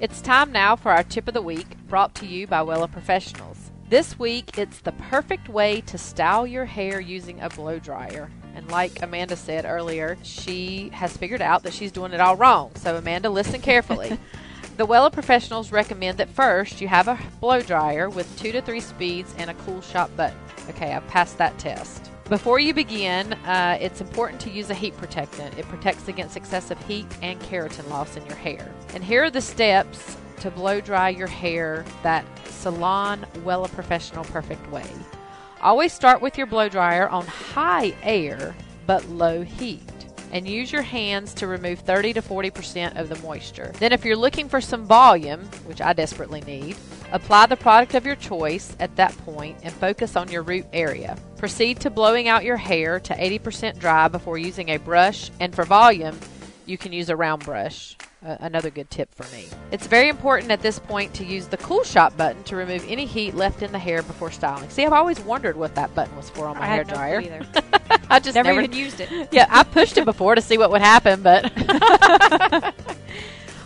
[0.00, 3.70] It's time now for our tip of the week, brought to you by Wella Professionals.
[3.88, 8.30] This week, it's the perfect way to style your hair using a blow dryer.
[8.54, 12.72] And like Amanda said earlier, she has figured out that she's doing it all wrong.
[12.74, 14.18] So, Amanda, listen carefully.
[14.76, 18.80] the Wella Professionals recommend that first you have a blow dryer with two to three
[18.80, 20.36] speeds and a cool shot button.
[20.70, 22.10] Okay, I've passed that test.
[22.28, 25.56] Before you begin, uh, it's important to use a heat protectant.
[25.56, 28.68] It protects against excessive heat and keratin loss in your hair.
[28.94, 34.68] And here are the steps to blow dry your hair that salon Wella Professional perfect
[34.72, 34.90] way.
[35.62, 38.56] Always start with your blow dryer on high air
[38.88, 39.80] but low heat.
[40.32, 43.72] And use your hands to remove 30 to 40% of the moisture.
[43.78, 46.76] Then, if you're looking for some volume, which I desperately need,
[47.12, 51.16] apply the product of your choice at that point and focus on your root area.
[51.38, 55.64] Proceed to blowing out your hair to 80% dry before using a brush, and for
[55.64, 56.18] volume,
[56.66, 57.96] you can use a round brush.
[58.26, 59.46] Uh, another good tip for me.
[59.70, 63.06] It's very important at this point to use the cool shot button to remove any
[63.06, 64.68] heat left in the hair before styling.
[64.68, 66.94] See, I've always wondered what that button was for on my I hair had no
[66.94, 67.46] dryer.
[68.10, 69.28] I just Never, never, even used it.
[69.30, 71.52] yeah, I pushed it before to see what would happen, but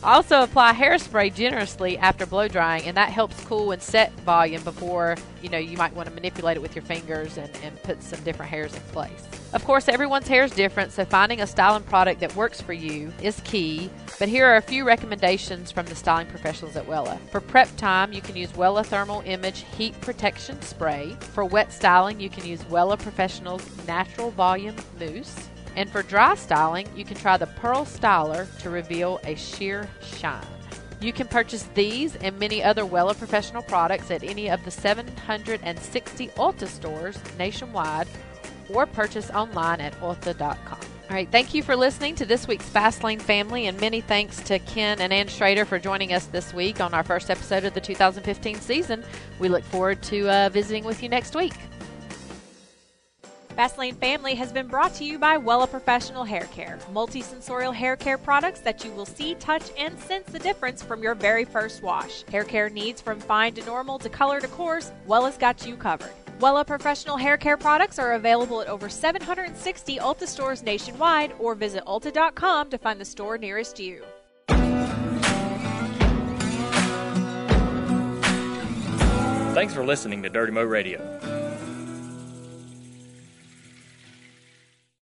[0.03, 5.17] also apply hairspray generously after blow drying, and that helps cool and set volume before
[5.43, 8.21] you know you might want to manipulate it with your fingers and, and put some
[8.23, 9.27] different hairs in place.
[9.53, 13.13] Of course, everyone's hair is different, so finding a styling product that works for you
[13.21, 13.91] is key.
[14.19, 17.19] But here are a few recommendations from the styling professionals at Wella.
[17.31, 21.17] For prep time, you can use Wella Thermal Image Heat Protection Spray.
[21.21, 25.50] For wet styling, you can use Wella Professional's Natural Volume Mousse.
[25.81, 30.45] And for dry styling, you can try the Pearl Styler to reveal a sheer shine.
[31.01, 36.29] You can purchase these and many other Wella Professional products at any of the 760
[36.29, 38.07] Ulta stores nationwide
[38.69, 40.81] or purchase online at ulta.com.
[41.09, 44.59] All right, thank you for listening to this week's Fastlane family, and many thanks to
[44.59, 47.81] Ken and Ann Schrader for joining us this week on our first episode of the
[47.81, 49.03] 2015 season.
[49.39, 51.55] We look forward to uh, visiting with you next week.
[53.61, 58.17] Fastlane Family has been brought to you by Wella Professional Hair Care, multi-sensorial hair care
[58.17, 62.25] products that you will see, touch, and sense the difference from your very first wash.
[62.31, 66.15] Hair care needs from fine to normal to color to coarse, Wella's got you covered.
[66.39, 71.85] Wella Professional Hair Care products are available at over 760 Ulta stores nationwide or visit
[71.85, 74.03] ulta.com to find the store nearest you.
[79.53, 81.40] Thanks for listening to Dirty Mo Radio.